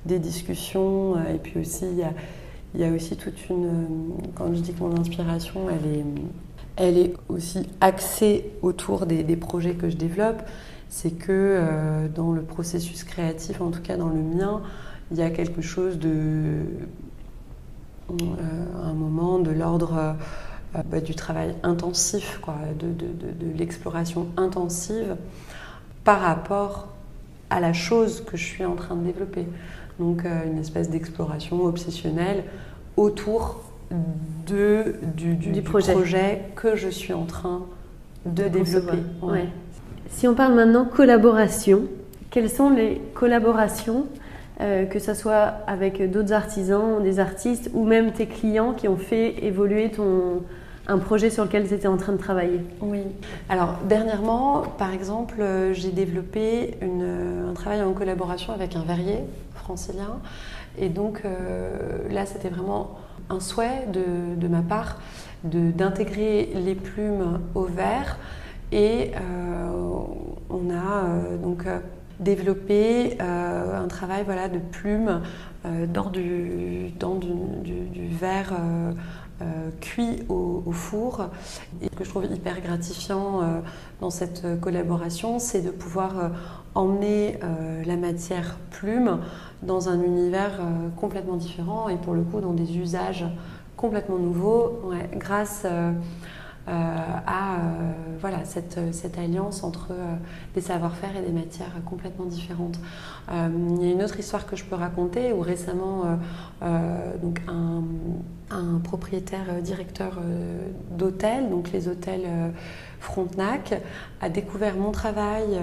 des 0.06 0.20
discussions, 0.20 1.16
et 1.28 1.38
puis 1.38 1.60
aussi, 1.60 1.86
il 1.92 2.80
y 2.80 2.84
a, 2.84 2.92
aussi 2.92 3.18
toute 3.18 3.50
une... 3.50 4.14
Quand 4.36 4.54
je 4.54 4.62
dis 4.62 4.74
que 4.74 4.80
mon 4.82 4.98
inspiration, 4.98 5.62
elle 5.70 5.92
est, 5.92 6.06
elle 6.78 6.98
est 6.98 7.14
aussi 7.28 7.68
axée 7.82 8.52
autour 8.62 9.06
des, 9.06 9.36
projets 9.36 9.74
que 9.74 9.90
je 9.90 9.98
développe, 9.98 10.42
c'est 10.88 11.18
que 11.18 12.08
dans 12.16 12.32
le 12.32 12.44
processus 12.44 13.04
créatif, 13.04 13.60
en 13.60 13.72
tout 13.72 13.82
cas 13.82 13.98
dans 13.98 14.10
le 14.10 14.22
mien, 14.22 14.62
il 15.12 15.18
y 15.18 15.22
a 15.22 15.30
quelque 15.30 15.62
chose 15.62 16.00
de 16.00 16.62
euh, 18.12 18.14
un 18.84 18.94
moment 18.94 19.40
de 19.40 19.50
l'ordre 19.50 19.94
euh, 19.98 20.14
bah, 20.84 21.00
du 21.00 21.16
travail 21.16 21.56
intensif, 21.64 22.40
quoi, 22.42 22.56
de, 22.80 22.88
l'exploration 23.58 24.28
intensive 24.38 25.16
par 26.04 26.22
rapport 26.22 26.88
à 27.50 27.60
la 27.60 27.74
chose 27.74 28.24
que 28.26 28.38
je 28.38 28.44
suis 28.44 28.66
en 28.66 28.76
train 28.76 28.96
de 28.96 29.06
développer. 29.06 29.46
Donc 30.00 30.26
euh, 30.26 30.52
une 30.52 30.60
espèce 30.60 30.90
d'exploration 30.90 31.64
obsessionnelle 31.64 32.44
autour 32.98 33.62
de, 34.48 34.96
du, 35.16 35.62
projet. 35.62 36.42
que 36.56 36.76
je 36.76 36.90
suis 36.90 37.14
en 37.14 37.26
train 37.26 37.62
de, 38.26 38.48
développer. 38.48 38.98
Si 40.10 40.28
on 40.28 40.34
parle 40.34 40.56
maintenant 40.56 40.86
collaboration, 40.86 41.84
quelles 42.32 42.50
sont 42.50 42.70
les 42.70 43.02
collaborations, 43.14 44.08
euh, 44.62 44.86
que 44.86 45.00
ce 45.00 45.14
soit 45.14 45.54
avec 45.68 46.10
d'autres 46.12 46.34
artisans, 46.34 47.02
des 47.02 47.20
artistes 47.20 47.70
ou 47.74 47.86
même 47.86 48.12
tes 48.12 48.26
clients 48.26 48.74
qui 48.74 48.88
ont 48.88 48.98
fait 48.98 49.46
évoluer 49.46 49.92
ton, 49.92 50.42
un 50.88 50.98
projet 50.98 51.30
sur 51.30 51.46
lequel 51.46 51.68
tu 51.68 51.74
étais 51.74 51.88
en 51.88 51.98
train 51.98 52.14
de 52.14 52.18
travailler 52.18 52.62
Oui. 52.82 53.02
Alors, 53.50 53.76
dernièrement, 53.88 54.62
par 54.78 54.94
exemple, 54.94 55.36
euh, 55.40 55.74
j'ai 55.74 55.92
développé 55.92 56.78
un 56.82 57.54
travail 57.54 57.82
en 57.82 57.94
collaboration 57.94 58.54
avec 58.54 58.76
un 58.76 58.84
verrier 58.84 59.20
francilien. 59.54 60.20
Et 60.78 60.90
donc, 60.90 61.22
euh, 61.26 62.10
là, 62.12 62.26
c'était 62.26 62.50
vraiment 62.50 62.98
un 63.30 63.40
souhait 63.40 63.88
de, 63.92 64.48
ma 64.48 64.62
part 64.62 65.00
d'intégrer 65.44 66.52
les 66.56 66.76
plumes 66.76 67.40
au 67.56 67.64
verre. 67.64 68.18
Et 68.72 69.12
euh, 69.16 69.70
on 70.50 70.70
a 70.72 71.38
donc 71.42 71.66
développé 72.20 73.18
un 73.20 73.88
travail 73.88 74.24
voilà, 74.26 74.48
de 74.48 74.60
plumes 74.60 75.22
dans 75.88 76.10
du, 76.10 76.92
verre 78.12 78.54
euh, 78.54 78.92
cuit 79.82 80.24
au, 80.30 80.64
four. 80.72 81.30
Et 81.82 81.86
ce 81.86 81.96
que 81.96 82.04
je 82.04 82.10
trouve 82.10 82.26
hyper 82.26 82.62
gratifiant 82.62 83.42
euh, 83.42 83.60
dans 84.02 84.10
cette 84.10 84.60
collaboration, 84.62 85.40
c'est 85.40 85.62
de 85.62 85.72
pouvoir 85.72 86.20
euh, 86.20 86.30
emmener 86.74 87.40
la 87.86 87.96
matière 87.96 88.58
plume 88.70 89.20
dans 89.64 89.88
un 89.88 90.02
univers 90.02 90.60
complètement 90.98 91.38
différent 91.38 91.88
et 91.88 91.96
pour 91.96 92.14
le 92.14 92.22
coup 92.22 92.42
dans 92.42 92.52
des 92.52 92.78
usages 92.78 93.26
complètement 93.78 94.18
nouveaux 94.18 94.82
grâce 95.14 95.64
euh, 95.66 95.92
à 96.68 97.56
euh, 97.56 97.92
voilà, 98.20 98.44
cette, 98.44 98.80
cette, 98.92 99.18
alliance 99.20 99.64
entre 99.64 99.90
euh, 99.92 100.16
des 100.56 100.62
savoir-faire 100.62 101.16
et 101.16 101.22
des 101.22 101.32
matières 101.32 101.72
complètement 101.86 102.26
différentes. 102.26 102.80
il 103.32 103.84
y 103.84 103.90
a 103.90 103.92
une 103.92 104.04
autre 104.04 104.20
histoire 104.20 104.48
que 104.48 104.56
je 104.56 104.64
peux 104.64 104.76
raconter 104.76 105.32
où 105.32 105.42
récemment 105.42 106.04
donc 107.22 107.42
un, 107.48 107.84
un, 108.50 108.80
propriétaire 108.80 109.62
directeur 109.62 110.20
d'hôtel, 110.92 111.50
donc 111.50 111.72
les 111.72 111.88
hôtels 111.88 112.28
Frontenac, 113.00 113.82
a 114.22 114.30
découvert 114.30 114.76
mon 114.76 114.92
travail 114.92 115.60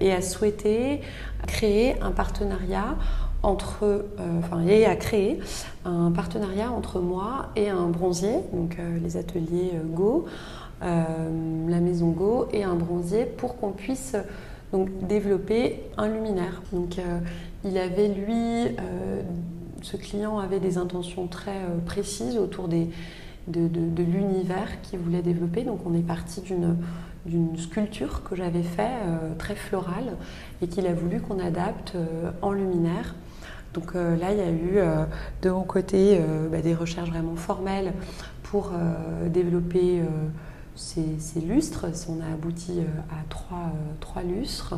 et 0.00 0.12
a 0.12 0.22
souhaité 0.22 1.00
créer 1.46 2.00
un 2.00 2.12
partenariat 2.12 2.96
entre, 3.42 3.84
euh, 3.84 4.68
et 4.68 4.84
a 4.84 4.96
créé 4.96 5.40
un 5.84 6.10
partenariat 6.10 6.70
entre 6.70 7.00
moi 7.00 7.48
et 7.56 7.70
un 7.70 7.88
bronzier, 7.88 8.34
donc 8.52 8.76
euh, 8.78 8.98
les 9.02 9.16
ateliers 9.16 9.72
euh, 9.74 9.82
Go, 9.84 10.26
la 10.82 11.80
maison 11.80 12.08
Go 12.08 12.48
et 12.52 12.64
un 12.64 12.74
bronzier 12.74 13.26
pour 13.26 13.58
qu'on 13.58 13.72
puisse 13.72 14.16
donc 14.72 14.88
développer 15.06 15.82
un 15.98 16.08
luminaire. 16.08 16.62
Donc 16.72 16.96
il 17.64 17.76
avait 17.76 18.08
lui, 18.08 18.74
ce 19.82 19.98
client 19.98 20.38
avait 20.38 20.58
des 20.58 20.78
intentions 20.78 21.26
très 21.26 21.60
précises 21.84 22.38
autour 22.38 22.66
des, 22.66 22.88
de, 23.46 23.68
de, 23.68 24.02
l'univers 24.02 24.80
qu'il 24.80 25.00
voulait 25.00 25.20
développer. 25.20 25.64
Donc 25.64 25.80
on 25.84 25.92
est 25.92 26.06
parti 26.06 26.40
d'une 26.40 26.76
d'une 27.26 27.58
sculpture 27.58 28.22
que 28.22 28.34
j'avais 28.34 28.62
fait 28.62 29.02
très 29.36 29.54
florale 29.54 30.16
et 30.62 30.66
qu'il 30.66 30.86
a 30.86 30.94
voulu 30.94 31.20
qu'on 31.20 31.40
adapte 31.40 31.94
en 32.40 32.52
luminaire. 32.52 33.14
Donc 33.74 33.94
euh, 33.94 34.16
là, 34.16 34.32
il 34.32 34.38
y 34.38 34.42
a 34.42 34.50
eu 34.50 34.78
euh, 34.78 35.04
de 35.42 35.50
mon 35.50 35.62
côté 35.62 36.18
euh, 36.18 36.48
bah, 36.48 36.60
des 36.60 36.74
recherches 36.74 37.10
vraiment 37.10 37.36
formelles 37.36 37.92
pour 38.42 38.72
développer 39.28 40.02
ces, 40.74 41.40
lustres. 41.40 41.86
On 42.08 42.20
a 42.20 42.34
abouti 42.34 42.80
à 43.12 43.22
trois, 43.28 44.22
lustres. 44.24 44.74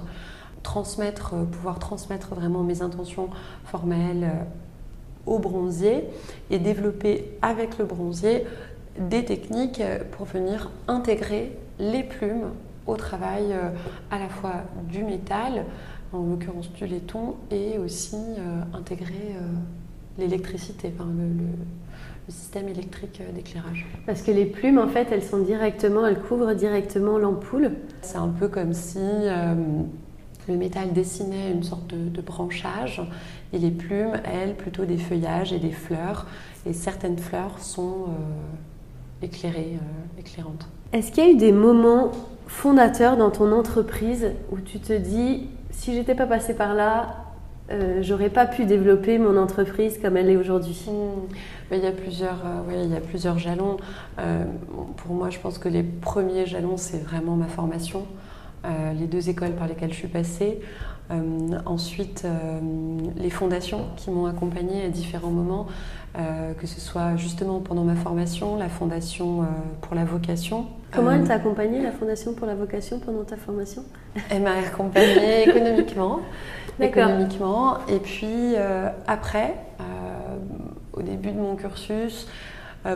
Transmettre, 0.62 1.34
pouvoir 1.46 1.78
transmettre 1.78 2.34
vraiment 2.34 2.62
mes 2.64 2.82
intentions 2.82 3.30
formelles 3.64 4.30
au 5.24 5.38
bronzier 5.38 6.04
et 6.50 6.58
développer 6.58 7.30
avec 7.40 7.78
le 7.78 7.86
bronzier 7.86 8.44
des 8.98 9.24
techniques 9.24 9.82
pour 10.10 10.26
venir 10.26 10.70
intégrer 10.86 11.56
les 11.78 12.02
plumes 12.02 12.50
au 12.86 12.96
travail 12.96 13.56
à 14.10 14.18
la 14.18 14.28
fois 14.28 14.56
du 14.90 15.02
métal, 15.04 15.64
en 16.12 16.26
l'occurrence 16.26 16.70
du 16.72 16.86
laiton, 16.86 17.36
et 17.50 17.78
aussi 17.78 18.16
euh, 18.16 18.62
intégrer 18.74 19.34
euh, 19.34 19.40
l'électricité, 20.18 20.92
enfin, 20.94 21.08
le, 21.16 21.46
système 22.28 22.68
électrique 22.68 23.20
euh, 23.20 23.32
d'éclairage. 23.32 23.86
Parce 24.06 24.22
que 24.22 24.30
les 24.30 24.46
plumes, 24.46 24.78
en 24.78 24.88
fait, 24.88 25.08
elles 25.10 25.24
sont 25.24 25.40
directement, 25.40 26.06
elles 26.06 26.20
couvrent 26.20 26.54
directement 26.54 27.18
l'ampoule. 27.18 27.72
C'est 28.00 28.16
un 28.16 28.28
peu 28.28 28.48
comme 28.48 28.72
si 28.74 28.98
le 30.48 30.56
métal 30.56 30.92
dessinait 30.92 31.50
une 31.50 31.62
sorte 31.62 31.94
de, 31.94 32.20
branchage, 32.20 33.02
et 33.52 33.58
les 33.58 33.70
plumes, 33.70 34.20
elles, 34.24 34.54
plutôt 34.54 34.84
des 34.84 34.98
feuillages 34.98 35.52
et 35.52 35.58
des 35.58 35.72
fleurs, 35.72 36.26
et 36.64 36.72
certaines 36.72 37.18
fleurs 37.18 37.58
sont 37.58 38.06
éclairées, 39.20 39.78
éclairantes. 40.18 40.68
Est-ce 40.92 41.10
qu'il 41.10 41.24
y 41.24 41.26
a 41.26 41.30
eu 41.30 41.36
des 41.36 41.52
moments 41.52 42.12
fondateurs 42.46 43.16
dans 43.16 43.30
ton 43.30 43.52
entreprise 43.52 44.32
où 44.50 44.58
tu 44.60 44.78
te 44.78 44.92
dis 44.92 45.48
si 45.70 45.94
j'étais 45.94 46.14
pas 46.14 46.26
passée 46.26 46.54
par 46.54 46.74
là, 46.74 47.22
euh, 47.70 48.02
j'aurais 48.02 48.28
pas 48.28 48.46
pu 48.46 48.66
développer 48.66 49.18
mon 49.18 49.36
entreprise 49.36 49.98
comme 50.00 50.16
elle 50.16 50.30
est 50.30 50.36
aujourd'hui. 50.36 50.84
Hmm. 50.86 51.34
il, 51.72 51.78
y 51.78 51.86
a 51.86 51.92
plusieurs, 51.92 52.40
euh, 52.44 52.84
il 52.84 52.92
y 52.92 52.96
a 52.96 53.00
plusieurs 53.00 53.38
jalons. 53.38 53.78
Euh, 54.18 54.44
pour 54.96 55.14
moi, 55.14 55.30
je 55.30 55.38
pense 55.38 55.58
que 55.58 55.68
les 55.68 55.82
premiers 55.82 56.46
jalons, 56.46 56.76
c'est 56.76 57.02
vraiment 57.02 57.36
ma 57.36 57.46
formation, 57.46 58.06
les 58.94 59.06
deux 59.06 59.28
écoles 59.28 59.52
par 59.52 59.66
lesquelles 59.66 59.90
je 59.90 59.98
suis 59.98 60.08
passée. 60.08 60.60
Ensuite, 61.66 62.26
les 63.16 63.30
fondations 63.30 63.86
qui 63.96 64.10
m'ont 64.10 64.26
accompagnée 64.26 64.84
à 64.84 64.88
différents 64.88 65.30
moments, 65.30 65.66
que 66.14 66.66
ce 66.66 66.80
soit 66.80 67.16
justement 67.16 67.60
pendant 67.60 67.84
ma 67.84 67.96
formation, 67.96 68.56
la 68.56 68.68
fondation 68.68 69.46
pour 69.82 69.94
la 69.94 70.04
vocation, 70.04 70.68
Comment 70.92 71.12
elle 71.12 71.22
euh, 71.22 71.26
t'a 71.26 71.34
accompagnée, 71.34 71.80
la 71.80 71.90
Fondation 71.90 72.34
pour 72.34 72.46
la 72.46 72.54
vocation, 72.54 72.98
pendant 72.98 73.24
ta 73.24 73.36
formation? 73.36 73.82
Elle 74.30 74.42
m'a 74.42 74.52
accompagnée 74.52 75.42
économiquement. 75.48 76.20
économiquement. 76.78 77.78
Et 77.88 77.98
puis 77.98 78.54
euh, 78.54 78.90
après, 79.06 79.54
euh, 79.80 80.36
au 80.92 81.02
début 81.02 81.32
de 81.32 81.38
mon 81.38 81.56
cursus 81.56 82.28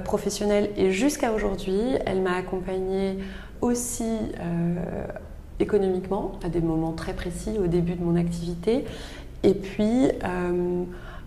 professionnel 0.04 0.70
et 0.76 0.90
jusqu'à 0.90 1.30
aujourd'hui, 1.30 1.80
elle 2.06 2.20
m'a 2.20 2.34
accompagnée 2.34 3.18
aussi 3.60 4.18
économiquement, 5.60 6.32
à 6.44 6.48
des 6.48 6.60
moments 6.60 6.92
très 6.92 7.14
précis 7.14 7.58
au 7.62 7.66
début 7.66 7.94
de 7.94 8.04
mon 8.04 8.16
activité. 8.16 8.84
Et 9.42 9.54
puis 9.54 10.08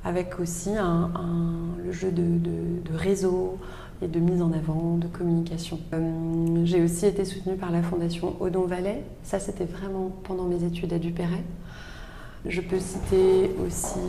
avec 0.04 0.40
aussi 0.40 0.72
le 1.84 1.92
jeu 1.92 2.12
de, 2.12 2.96
réseau, 2.96 3.58
et 4.02 4.08
de 4.08 4.20
mise 4.20 4.42
en 4.42 4.52
avant, 4.54 4.96
de 4.98 5.08
communication. 5.08 5.80
Euh, 5.94 6.62
j'ai 6.64 6.82
aussi 6.82 7.06
été 7.06 7.26
soutenue 7.26 7.58
par 7.58 7.72
la 7.72 7.82
fondation 7.82 8.36
Odon 8.40 8.66
Valais. 8.66 9.04
Ça, 9.24 9.40
c'était 9.40 9.66
vraiment 9.66 10.12
pendant 10.24 10.46
mes 10.46 10.64
études 10.64 10.94
à 10.94 11.00
Duperret. 11.00 11.44
Je 12.46 12.62
peux 12.62 12.80
citer 12.80 13.52
aussi 13.66 14.00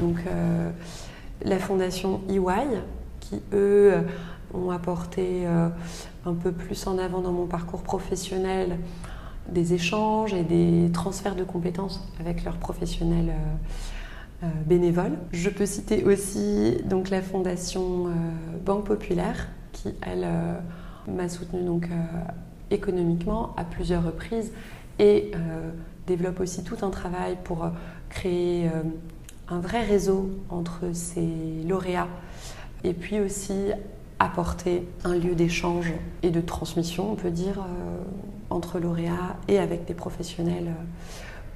donc, 0.00 0.18
euh, 0.26 0.70
la 1.44 1.58
fondation 1.58 2.20
EY, 2.28 2.78
qui, 3.18 3.42
eux, 3.52 3.94
ont 4.54 4.70
apporté 4.70 5.42
euh, 5.46 5.68
un 6.24 6.34
peu 6.34 6.52
plus 6.52 6.86
en 6.86 6.98
avant 6.98 7.20
dans 7.20 7.32
mon 7.32 7.46
parcours 7.46 7.82
professionnel 7.82 8.78
des 9.52 9.74
échanges 9.74 10.34
et 10.34 10.42
des 10.42 10.90
transferts 10.92 11.36
de 11.36 11.44
compétences 11.44 12.00
avec 12.20 12.44
leurs 12.44 12.56
professionnels 12.56 13.32
euh, 14.42 14.46
bénévoles. 14.64 15.18
Je 15.32 15.50
peux 15.50 15.66
citer 15.66 16.02
aussi 16.04 16.78
donc, 16.86 17.10
la 17.10 17.20
fondation 17.20 18.06
euh, 18.06 18.10
Banque 18.64 18.86
Populaire 18.86 19.48
qui, 19.72 19.90
elle, 20.00 20.24
euh, 20.24 20.54
m'a 21.08 21.28
soutenue 21.28 21.62
donc, 21.62 21.88
économiquement 22.70 23.54
à 23.58 23.64
plusieurs 23.64 24.02
reprises 24.02 24.52
et 24.98 25.32
développe 26.06 26.40
aussi 26.40 26.62
tout 26.62 26.76
un 26.82 26.90
travail 26.90 27.36
pour 27.42 27.68
créer 28.10 28.70
un 29.48 29.58
vrai 29.58 29.82
réseau 29.82 30.30
entre 30.50 30.92
ces 30.92 31.28
lauréats 31.66 32.08
et 32.84 32.92
puis 32.92 33.18
aussi 33.18 33.72
apporter 34.18 34.86
un 35.04 35.14
lieu 35.14 35.34
d'échange 35.34 35.92
et 36.22 36.30
de 36.30 36.40
transmission, 36.40 37.10
on 37.12 37.16
peut 37.16 37.30
dire, 37.30 37.64
entre 38.50 38.78
lauréats 38.78 39.36
et 39.48 39.58
avec 39.58 39.86
des 39.86 39.94
professionnels 39.94 40.72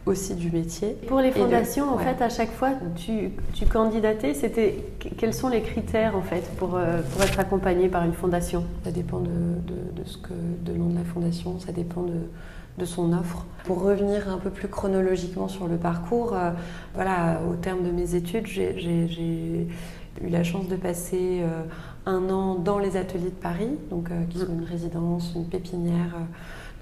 aussi 0.06 0.34
du 0.34 0.50
métier. 0.50 0.96
Pour 1.08 1.20
les 1.20 1.30
fondations, 1.30 1.92
en 1.92 1.98
fait, 1.98 2.20
à 2.22 2.28
chaque 2.28 2.52
fois, 2.52 2.72
tu, 2.96 3.30
tu 3.54 3.66
candidatais, 3.66 4.34
c'était 4.34 4.84
quels 5.16 5.32
sont 5.32 5.48
les 5.48 5.62
critères 5.62 6.16
en 6.16 6.22
fait 6.22 6.42
pour, 6.56 6.74
euh, 6.74 7.00
pour 7.12 7.22
être 7.22 7.38
accompagné 7.38 7.88
par 7.88 8.04
une 8.04 8.12
fondation? 8.12 8.64
Ça 8.84 8.90
dépend 8.90 9.20
de, 9.20 9.30
de, 9.30 10.04
ce 10.04 10.18
que 10.18 10.34
demande 10.62 10.94
la 10.94 11.04
fondation, 11.04 11.58
ça 11.58 11.72
dépend 11.72 12.02
de, 12.02 12.28
de 12.76 12.84
son 12.84 13.12
offre. 13.14 13.46
Pour 13.64 13.82
revenir 13.82 14.28
un 14.28 14.36
peu 14.36 14.50
plus 14.50 14.68
chronologiquement 14.68 15.48
sur 15.48 15.66
le 15.68 15.76
parcours, 15.76 16.34
euh, 16.34 16.50
voilà, 16.94 17.40
au 17.50 17.54
terme 17.54 17.82
de 17.82 17.90
mes 17.90 18.14
études, 18.14 18.46
j'ai 18.46 19.66
eu 20.22 20.28
la 20.28 20.44
chance 20.44 20.68
de 20.68 20.76
passer 20.76 21.42
un 22.06 22.28
an 22.28 22.56
dans 22.56 22.78
les 22.78 22.96
ateliers 22.96 23.30
de 23.30 23.30
Paris, 23.30 23.70
donc, 23.90 24.10
qui 24.28 24.38
sont 24.38 24.52
une 24.52 24.64
résidence, 24.64 25.32
une 25.34 25.46
pépinière 25.46 26.14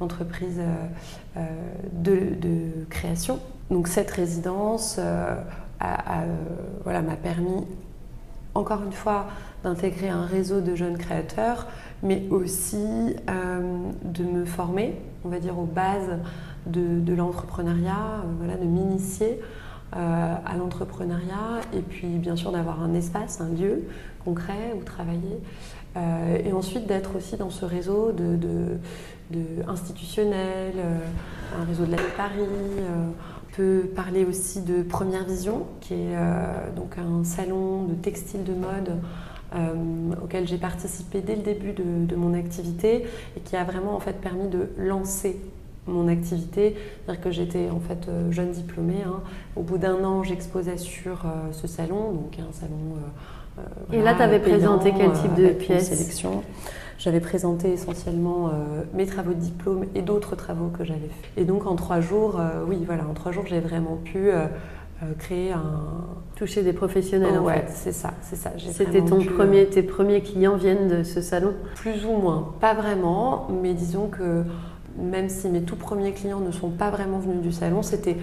d'entreprise 0.03 0.61
de, 1.37 2.35
de, 2.41 2.85
création. 2.91 3.39
Donc 3.71 3.89
cette 3.89 4.11
résidence 4.11 4.99
voilà, 6.85 7.03
m'a 7.03 7.17
permis 7.17 7.65
encore 8.55 8.83
une 8.83 8.93
fois 8.93 9.27
d'intégrer 9.65 10.09
un 10.09 10.27
réseau 10.27 10.61
de 10.61 10.75
jeunes 10.75 10.99
créateurs, 10.99 11.67
mais 12.03 12.25
aussi 12.31 12.77
euh, 13.31 13.61
de 14.05 14.25
me 14.25 14.45
former, 14.45 15.01
on 15.25 15.29
va 15.29 15.39
dire, 15.39 15.59
aux 15.59 15.65
bases 15.65 16.19
de, 16.67 17.15
l'entrepreneuriat, 17.15 17.93
euh, 17.93 18.33
voilà, 18.39 18.57
de 18.57 18.65
m'initier 18.65 19.41
euh, 19.97 20.35
à 20.45 20.57
l'entrepreneuriat 20.57 21.61
et 21.75 21.81
puis 21.81 22.09
bien 22.19 22.37
sûr 22.37 22.51
d'avoir 22.51 22.83
un 22.83 22.95
espace, 22.95 23.41
un 23.41 23.49
lieu 23.51 23.85
concret 24.25 24.75
où 24.79 24.85
travailler. 24.85 25.41
et 26.45 26.53
ensuite 26.53 26.87
d'être 26.87 27.17
aussi 27.17 27.37
dans 27.37 27.51
ce 27.51 27.67
réseau 27.67 28.13
de 28.13 28.79
institutionnel, 29.69 30.75
un 31.59 31.65
réseau 31.65 31.85
de 31.87 31.93
la 31.93 31.99
Paris 32.17 32.47
peut 33.53 33.91
parler 33.95 34.25
aussi 34.25 34.63
de 34.63 34.83
Première 34.83 35.25
Vision, 35.25 35.67
qui 35.81 35.95
est 35.95 36.17
euh, 36.17 36.71
donc 36.75 36.97
un 36.99 37.25
salon 37.25 37.85
de 37.85 37.95
textile 37.95 38.45
de 38.45 38.55
mode 38.55 38.99
euh, 39.55 39.75
auquel 40.23 40.49
j'ai 40.49 40.57
participé 40.57 41.21
dès 41.21 41.37
le 41.37 41.43
début 41.43 41.73
de, 41.73 42.17
mon 42.17 42.35
activité 42.35 43.07
et 43.37 43.41
qui 43.41 43.57
a 43.57 43.65
vraiment 43.65 43.95
en 43.95 44.01
fait 44.01 44.15
permis 44.15 44.49
de 44.49 44.71
lancer 44.79 45.39
mon 45.87 46.09
activité. 46.09 46.77
C'est-à-dire 47.05 47.23
que 47.23 47.31
j'étais 47.31 47.69
en 47.69 47.81
fait 47.81 48.09
euh, 48.09 48.33
jeune 48.33 48.53
diplômée. 48.53 49.03
Hein. 49.07 49.21
Au 49.57 49.63
bout 49.63 49.79
d'un 49.79 50.03
an, 50.03 50.23
j'exposais 50.23 50.79
sur 50.79 51.27
ce 51.53 51.67
salon, 51.67 52.13
donc 52.13 52.39
un 52.39 52.53
salon. 52.53 52.97
et 53.93 54.01
là, 54.01 54.15
tu 54.15 54.23
avais 54.23 54.39
présenté 54.39 54.95
quel 54.97 55.13
type 55.13 55.35
de 55.35 55.49
pièces 55.49 55.91
sélection. 55.91 56.43
J'avais 57.03 57.19
présenté 57.19 57.73
essentiellement 57.73 58.47
euh, 58.47 58.85
mes 58.95 59.07
travaux 59.07 59.33
de 59.33 59.41
diplôme 59.41 59.87
et 59.97 60.03
d'autres 60.03 60.37
travaux 60.37 60.69
que 60.69 60.85
j'avais 60.85 61.01
faits. 61.01 61.33
Et 61.37 61.45
donc 61.45 61.67
en 61.67 61.75
trois 61.75 62.01
jours, 62.01 62.39
euh, 62.39 62.65
oui, 62.65 62.79
voilà, 62.87 63.03
en 63.11 63.13
trois 63.13 63.33
jours, 63.33 63.43
j'ai 63.45 63.59
vraiment 63.59 63.97
pu 63.97 64.31
euh, 64.31 64.47
créer 65.19 65.51
un. 65.51 65.83
Toucher 66.37 66.63
des 66.63 66.73
professionnels. 66.73 67.39
en 67.39 67.47
fait. 67.47 67.67
c'est 67.71 67.93
ça, 67.93 68.13
c'est 68.21 68.37
ça. 68.37 68.53
C'était 68.57 69.03
ton 69.03 69.19
premier, 69.19 69.67
tes 69.67 69.83
premiers 69.83 70.23
clients 70.23 70.55
viennent 70.55 70.87
de 70.87 71.03
ce 71.03 71.21
salon? 71.21 71.55
Plus 71.75 72.07
ou 72.07 72.13
moins, 72.13 72.55
pas 72.61 72.73
vraiment, 72.73 73.49
mais 73.51 73.75
disons 73.75 74.07
que 74.07 74.45
même 74.97 75.29
si 75.29 75.49
mes 75.49 75.63
tout 75.63 75.77
premiers 75.77 76.13
clients 76.13 76.41
ne 76.41 76.53
sont 76.53 76.71
pas 76.71 76.91
vraiment 76.91 77.19
venus 77.19 77.43
du 77.43 77.51
salon, 77.51 77.83
c'était 77.83 78.17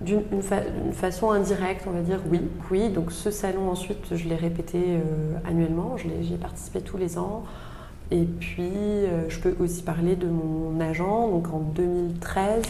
d'une 0.00 0.42
façon 0.92 1.30
indirecte, 1.30 1.86
on 1.86 1.92
va 1.92 2.02
dire 2.02 2.20
oui. 2.30 2.42
Oui, 2.70 2.90
donc 2.90 3.12
ce 3.12 3.30
salon 3.30 3.70
ensuite, 3.70 4.14
je 4.14 4.28
l'ai 4.28 4.36
répété 4.36 4.78
annuellement, 5.46 5.96
j'y 5.96 6.34
ai 6.34 6.38
participé 6.38 6.82
tous 6.82 6.98
les 6.98 7.16
ans. 7.16 7.44
Et 8.10 8.24
puis, 8.24 8.62
euh, 8.62 9.28
je 9.28 9.40
peux 9.40 9.56
aussi 9.58 9.82
parler 9.82 10.14
de 10.14 10.28
mon 10.28 10.80
agent. 10.80 11.28
Donc, 11.28 11.48
en 11.52 11.58
2013, 11.58 12.62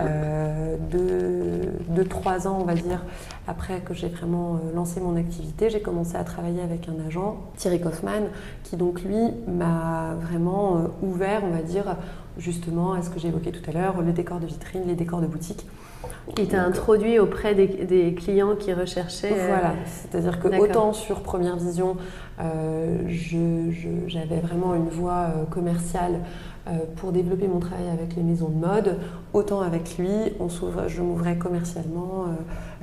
euh, 0.00 0.76
de, 0.90 2.02
trois 2.04 2.48
ans, 2.48 2.58
on 2.60 2.64
va 2.64 2.74
dire, 2.74 3.04
après 3.46 3.80
que 3.80 3.92
j'ai 3.92 4.08
vraiment 4.08 4.54
euh, 4.54 4.74
lancé 4.74 5.00
mon 5.00 5.16
activité, 5.16 5.68
j'ai 5.68 5.82
commencé 5.82 6.16
à 6.16 6.24
travailler 6.24 6.62
avec 6.62 6.88
un 6.88 7.06
agent, 7.06 7.36
Thierry 7.56 7.80
Kaufmann, 7.80 8.24
qui 8.64 8.76
donc 8.76 9.02
lui 9.02 9.30
m'a 9.46 10.14
vraiment 10.20 10.84
ouvert, 11.02 11.42
on 11.44 11.50
va 11.50 11.62
dire, 11.62 11.96
justement 12.38 12.94
à 12.94 13.02
ce 13.02 13.10
que 13.10 13.20
j'ai 13.20 13.28
évoqué 13.28 13.52
tout 13.52 13.68
à 13.68 13.72
l'heure, 13.72 14.00
le 14.00 14.12
décor 14.12 14.40
de 14.40 14.46
vitrine, 14.46 14.82
les 14.86 14.94
décors 14.94 15.20
de 15.20 15.26
boutique. 15.26 15.66
Il 16.38 16.48
t'a 16.48 16.62
introduit 16.62 17.18
auprès 17.18 17.54
des, 17.54 18.14
clients 18.14 18.54
qui 18.56 18.72
recherchaient. 18.72 19.34
Voilà, 19.34 19.74
c'est-à-dire 19.86 20.40
que 20.40 20.48
autant 20.58 20.92
sur 20.92 21.20
Première 21.20 21.56
Vision, 21.56 21.96
euh, 22.40 22.98
j'avais 24.06 24.40
vraiment 24.40 24.74
une 24.74 24.88
voie 24.88 25.12
euh, 25.36 25.44
commerciale 25.50 26.20
euh, 26.66 26.70
pour 26.96 27.12
développer 27.12 27.48
mon 27.48 27.58
travail 27.58 27.88
avec 27.88 28.16
les 28.16 28.22
maisons 28.22 28.48
de 28.48 28.54
mode, 28.54 28.98
autant 29.32 29.60
avec 29.60 29.98
lui, 29.98 30.08
on 30.40 30.48
je 30.48 31.02
m'ouvrais 31.02 31.36
commercialement 31.36 32.26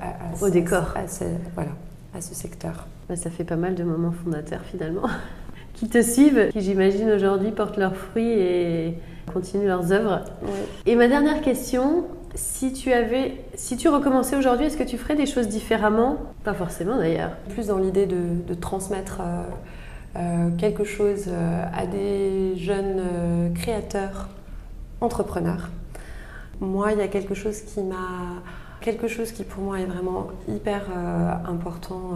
à, 0.01 0.43
au 0.43 0.49
décor. 0.49 0.93
À 0.95 1.08
ce, 1.08 1.23
voilà, 1.55 1.71
à 2.13 2.21
ce 2.21 2.36
secteur. 2.36 2.88
Bah, 3.08 3.15
ça 3.15 3.29
fait 3.29 3.45
pas 3.45 3.55
mal 3.55 3.75
de 3.75 3.84
moments 3.84 4.12
fondateurs 4.12 4.62
finalement, 4.62 5.08
qui 5.73 5.88
te 5.88 6.01
suivent, 6.01 6.49
qui 6.51 6.62
j'imagine 6.62 7.10
aujourd'hui 7.10 7.51
portent 7.51 7.77
leurs 7.77 7.95
fruits 7.95 8.32
et 8.32 8.99
continuent 9.34 9.67
leurs 9.67 9.91
œuvres. 9.91 10.25
Et 10.86 10.95
ma 10.95 11.08
dernière 11.08 11.41
question, 11.41 12.05
si 12.36 12.74
tu 12.74 12.94
avais, 12.94 13.44
si 13.56 13.78
tu 13.78 13.89
recommençais 13.89 14.36
aujourd'hui, 14.36 14.68
est-ce 14.68 14.78
que 14.78 14.84
tu 14.84 14.98
ferais 14.98 15.15
des 15.15 15.26
choses 15.26 15.48
différemment? 15.48 16.18
Pas 16.44 16.54
forcément 16.54 16.98
d'ailleurs. 16.98 17.32
Plus 17.50 17.68
dans 17.68 17.78
l'idée 17.78 18.06
de, 18.06 18.54
transmettre 18.54 19.22
euh, 19.22 19.44
euh, 20.15 20.50
quelque 20.58 20.84
chose 20.84 21.26
euh, 21.28 21.65
à 21.74 21.86
des 21.86 22.56
jeunes 22.58 23.54
créateurs, 23.56 24.30
entrepreneurs. 25.02 25.70
Moi, 26.60 26.92
il 26.92 27.00
y 27.00 27.02
a 27.02 27.08
quelque 27.08 27.34
chose 27.34 27.62
qui 27.62 27.82
m'a, 27.82 28.42
quelque 28.82 29.08
chose 29.08 29.32
qui 29.32 29.44
pour 29.44 29.63
moi 29.63 29.80
est 29.80 29.86
vraiment 29.86 30.28
hyper 30.48 30.88
important. 31.48 32.12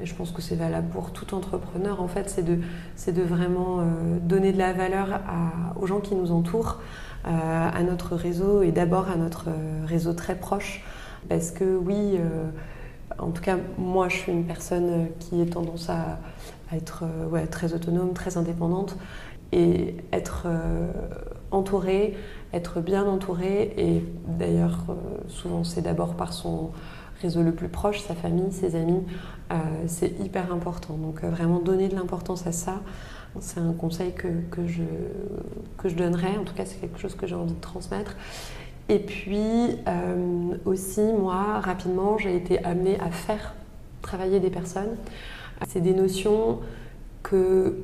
et 0.00 0.06
je 0.06 0.14
pense 0.14 0.30
que 0.30 0.40
c'est 0.40 0.54
valable 0.54 0.86
pour 0.90 1.10
tout 1.10 1.34
entrepreneur. 1.34 2.00
En 2.00 2.06
fait, 2.06 2.30
c'est 2.30 2.44
de, 2.44 2.58
c'est 2.94 3.12
de 3.12 3.22
vraiment 3.22 3.84
donner 4.22 4.52
de 4.52 4.58
la 4.58 4.72
valeur 4.72 5.20
aux 5.80 5.86
gens 5.88 5.98
qui 5.98 6.14
nous 6.14 6.30
entourent 6.30 6.78
à 7.24 7.82
notre 7.82 8.16
réseau 8.16 8.62
et 8.62 8.70
d'abord 8.70 9.08
à 9.08 9.16
notre 9.16 9.48
réseau 9.86 10.12
très 10.12 10.34
proche. 10.34 10.82
Parce 11.28 11.50
que 11.50 11.76
oui, 11.76 12.16
euh, 12.18 12.50
en 13.18 13.30
tout 13.30 13.42
cas, 13.42 13.56
moi, 13.78 14.08
je 14.08 14.16
suis 14.16 14.32
une 14.32 14.44
personne 14.44 15.08
qui 15.18 15.40
a 15.40 15.46
tendance 15.46 15.88
à, 15.90 16.18
être 16.72 17.04
euh, 17.04 17.46
très 17.46 17.72
autonome, 17.72 18.14
très 18.14 18.36
indépendante 18.36 18.96
et 19.52 19.96
être 20.12 20.44
euh, 20.46 20.90
entourée, 21.50 22.16
être 22.52 22.80
bien 22.80 23.04
entourée. 23.04 23.74
Et 23.76 24.04
d'ailleurs, 24.26 24.84
souvent, 25.28 25.64
c'est 25.64 25.82
d'abord 25.82 26.14
par 26.14 26.32
son 26.32 26.70
réseau 27.22 27.42
le 27.42 27.52
plus 27.52 27.68
proche, 27.68 28.00
sa 28.00 28.14
famille, 28.14 28.52
ses 28.52 28.74
amis. 28.74 29.02
c'est 29.86 30.20
hyper 30.20 30.52
important. 30.52 30.94
Donc, 30.94 31.22
vraiment 31.22 31.60
donner 31.60 31.88
de 31.88 31.94
l'importance 31.94 32.46
à 32.46 32.52
ça. 32.52 32.80
C'est 33.40 33.60
un 33.60 33.72
conseil 33.72 34.12
que, 34.12 34.28
que, 34.50 34.66
je, 34.66 34.82
que 35.76 35.88
je 35.88 35.96
donnerais, 35.96 36.36
en 36.38 36.44
tout 36.44 36.54
cas 36.54 36.64
c'est 36.64 36.80
quelque 36.80 36.98
chose 36.98 37.14
que 37.14 37.26
j'ai 37.26 37.34
envie 37.34 37.54
de 37.54 37.60
transmettre. 37.60 38.16
Et 38.88 38.98
puis 38.98 39.78
euh, 39.88 40.56
aussi, 40.64 41.00
moi, 41.00 41.60
rapidement, 41.60 42.18
j'ai 42.18 42.36
été 42.36 42.62
amenée 42.64 42.98
à 43.00 43.10
faire 43.10 43.54
travailler 44.02 44.40
des 44.40 44.50
personnes. 44.50 44.96
C'est 45.66 45.80
des 45.80 45.94
notions 45.94 46.60
que 47.22 47.76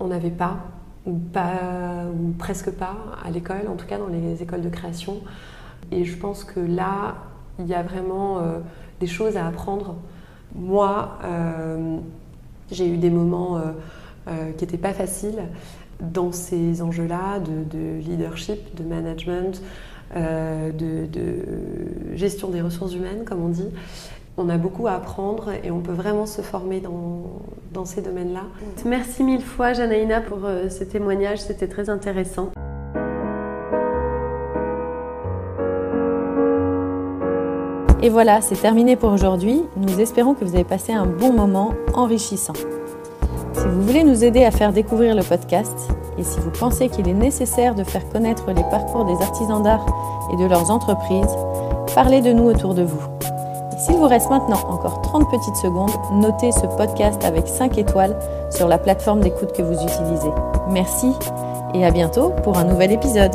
on 0.00 0.08
n'avait 0.08 0.30
pas 0.30 0.58
ou, 1.06 1.14
pas, 1.14 2.04
ou 2.12 2.32
presque 2.32 2.70
pas 2.72 2.96
à 3.24 3.30
l'école, 3.30 3.68
en 3.68 3.76
tout 3.76 3.86
cas 3.86 3.98
dans 3.98 4.08
les 4.08 4.42
écoles 4.42 4.62
de 4.62 4.68
création. 4.68 5.20
Et 5.92 6.04
je 6.04 6.16
pense 6.16 6.42
que 6.42 6.58
là, 6.58 7.14
il 7.60 7.66
y 7.66 7.74
a 7.74 7.82
vraiment 7.82 8.38
euh, 8.38 8.58
des 8.98 9.06
choses 9.06 9.36
à 9.36 9.46
apprendre. 9.46 9.96
Moi, 10.54 11.18
euh, 11.22 11.98
j'ai 12.72 12.88
eu 12.88 12.96
des 12.96 13.10
moments 13.10 13.60
euh, 14.28 14.52
qui 14.56 14.64
n'était 14.64 14.78
pas 14.78 14.92
facile 14.92 15.38
dans 16.00 16.32
ces 16.32 16.82
enjeux-là 16.82 17.38
de, 17.38 17.98
leadership, 18.00 18.74
de 18.74 18.82
management, 18.82 19.62
euh, 20.16 20.72
de, 20.72 22.16
gestion 22.16 22.48
des 22.48 22.60
ressources 22.60 22.94
humaines, 22.94 23.24
comme 23.24 23.44
on 23.44 23.48
dit. 23.48 23.68
On 24.38 24.48
a 24.48 24.58
beaucoup 24.58 24.86
à 24.86 24.92
apprendre 24.92 25.52
et 25.64 25.70
on 25.70 25.80
peut 25.80 25.92
vraiment 25.92 26.26
se 26.26 26.42
former 26.42 26.80
dans, 26.80 27.84
ces 27.84 28.02
domaines-là. 28.02 28.42
Merci 28.84 29.22
mille 29.22 29.42
fois, 29.42 29.72
Janaïna, 29.72 30.20
pour 30.20 30.44
euh, 30.44 30.68
ce 30.68 30.84
témoignage. 30.84 31.38
C'était 31.38 31.68
très 31.68 31.88
intéressant. 31.88 32.50
Et 38.02 38.08
voilà, 38.08 38.40
c'est 38.40 38.56
terminé 38.56 38.96
pour 38.96 39.12
aujourd'hui. 39.12 39.62
Nous 39.76 40.00
espérons 40.00 40.34
que 40.34 40.44
vous 40.44 40.54
avez 40.54 40.64
passé 40.64 40.92
un 40.92 41.06
bon 41.06 41.32
moment 41.32 41.74
enrichissant. 41.94 42.52
Si 43.66 43.72
vous 43.72 43.82
voulez 43.82 44.04
nous 44.04 44.22
aider 44.22 44.44
à 44.44 44.52
faire 44.52 44.72
découvrir 44.72 45.16
le 45.16 45.24
podcast 45.24 45.90
et 46.16 46.22
si 46.22 46.38
vous 46.38 46.52
pensez 46.52 46.88
qu'il 46.88 47.08
est 47.08 47.14
nécessaire 47.14 47.74
de 47.74 47.82
faire 47.82 48.08
connaître 48.10 48.46
les 48.52 48.62
parcours 48.62 49.04
des 49.04 49.20
artisans 49.20 49.60
d'art 49.60 49.84
et 50.32 50.36
de 50.36 50.48
leurs 50.48 50.70
entreprises, 50.70 51.34
parlez 51.92 52.20
de 52.20 52.32
nous 52.32 52.44
autour 52.44 52.74
de 52.74 52.84
vous. 52.84 53.02
S'il 53.76 53.96
vous 53.96 54.06
reste 54.06 54.30
maintenant 54.30 54.60
encore 54.68 55.02
30 55.02 55.28
petites 55.28 55.56
secondes, 55.56 55.90
notez 56.12 56.52
ce 56.52 56.66
podcast 56.76 57.24
avec 57.24 57.48
5 57.48 57.76
étoiles 57.76 58.16
sur 58.50 58.68
la 58.68 58.78
plateforme 58.78 59.18
d'écoute 59.18 59.52
que 59.52 59.62
vous 59.62 59.74
utilisez. 59.74 60.30
Merci 60.70 61.10
et 61.74 61.84
à 61.84 61.90
bientôt 61.90 62.30
pour 62.44 62.58
un 62.58 62.64
nouvel 62.64 62.92
épisode. 62.92 63.34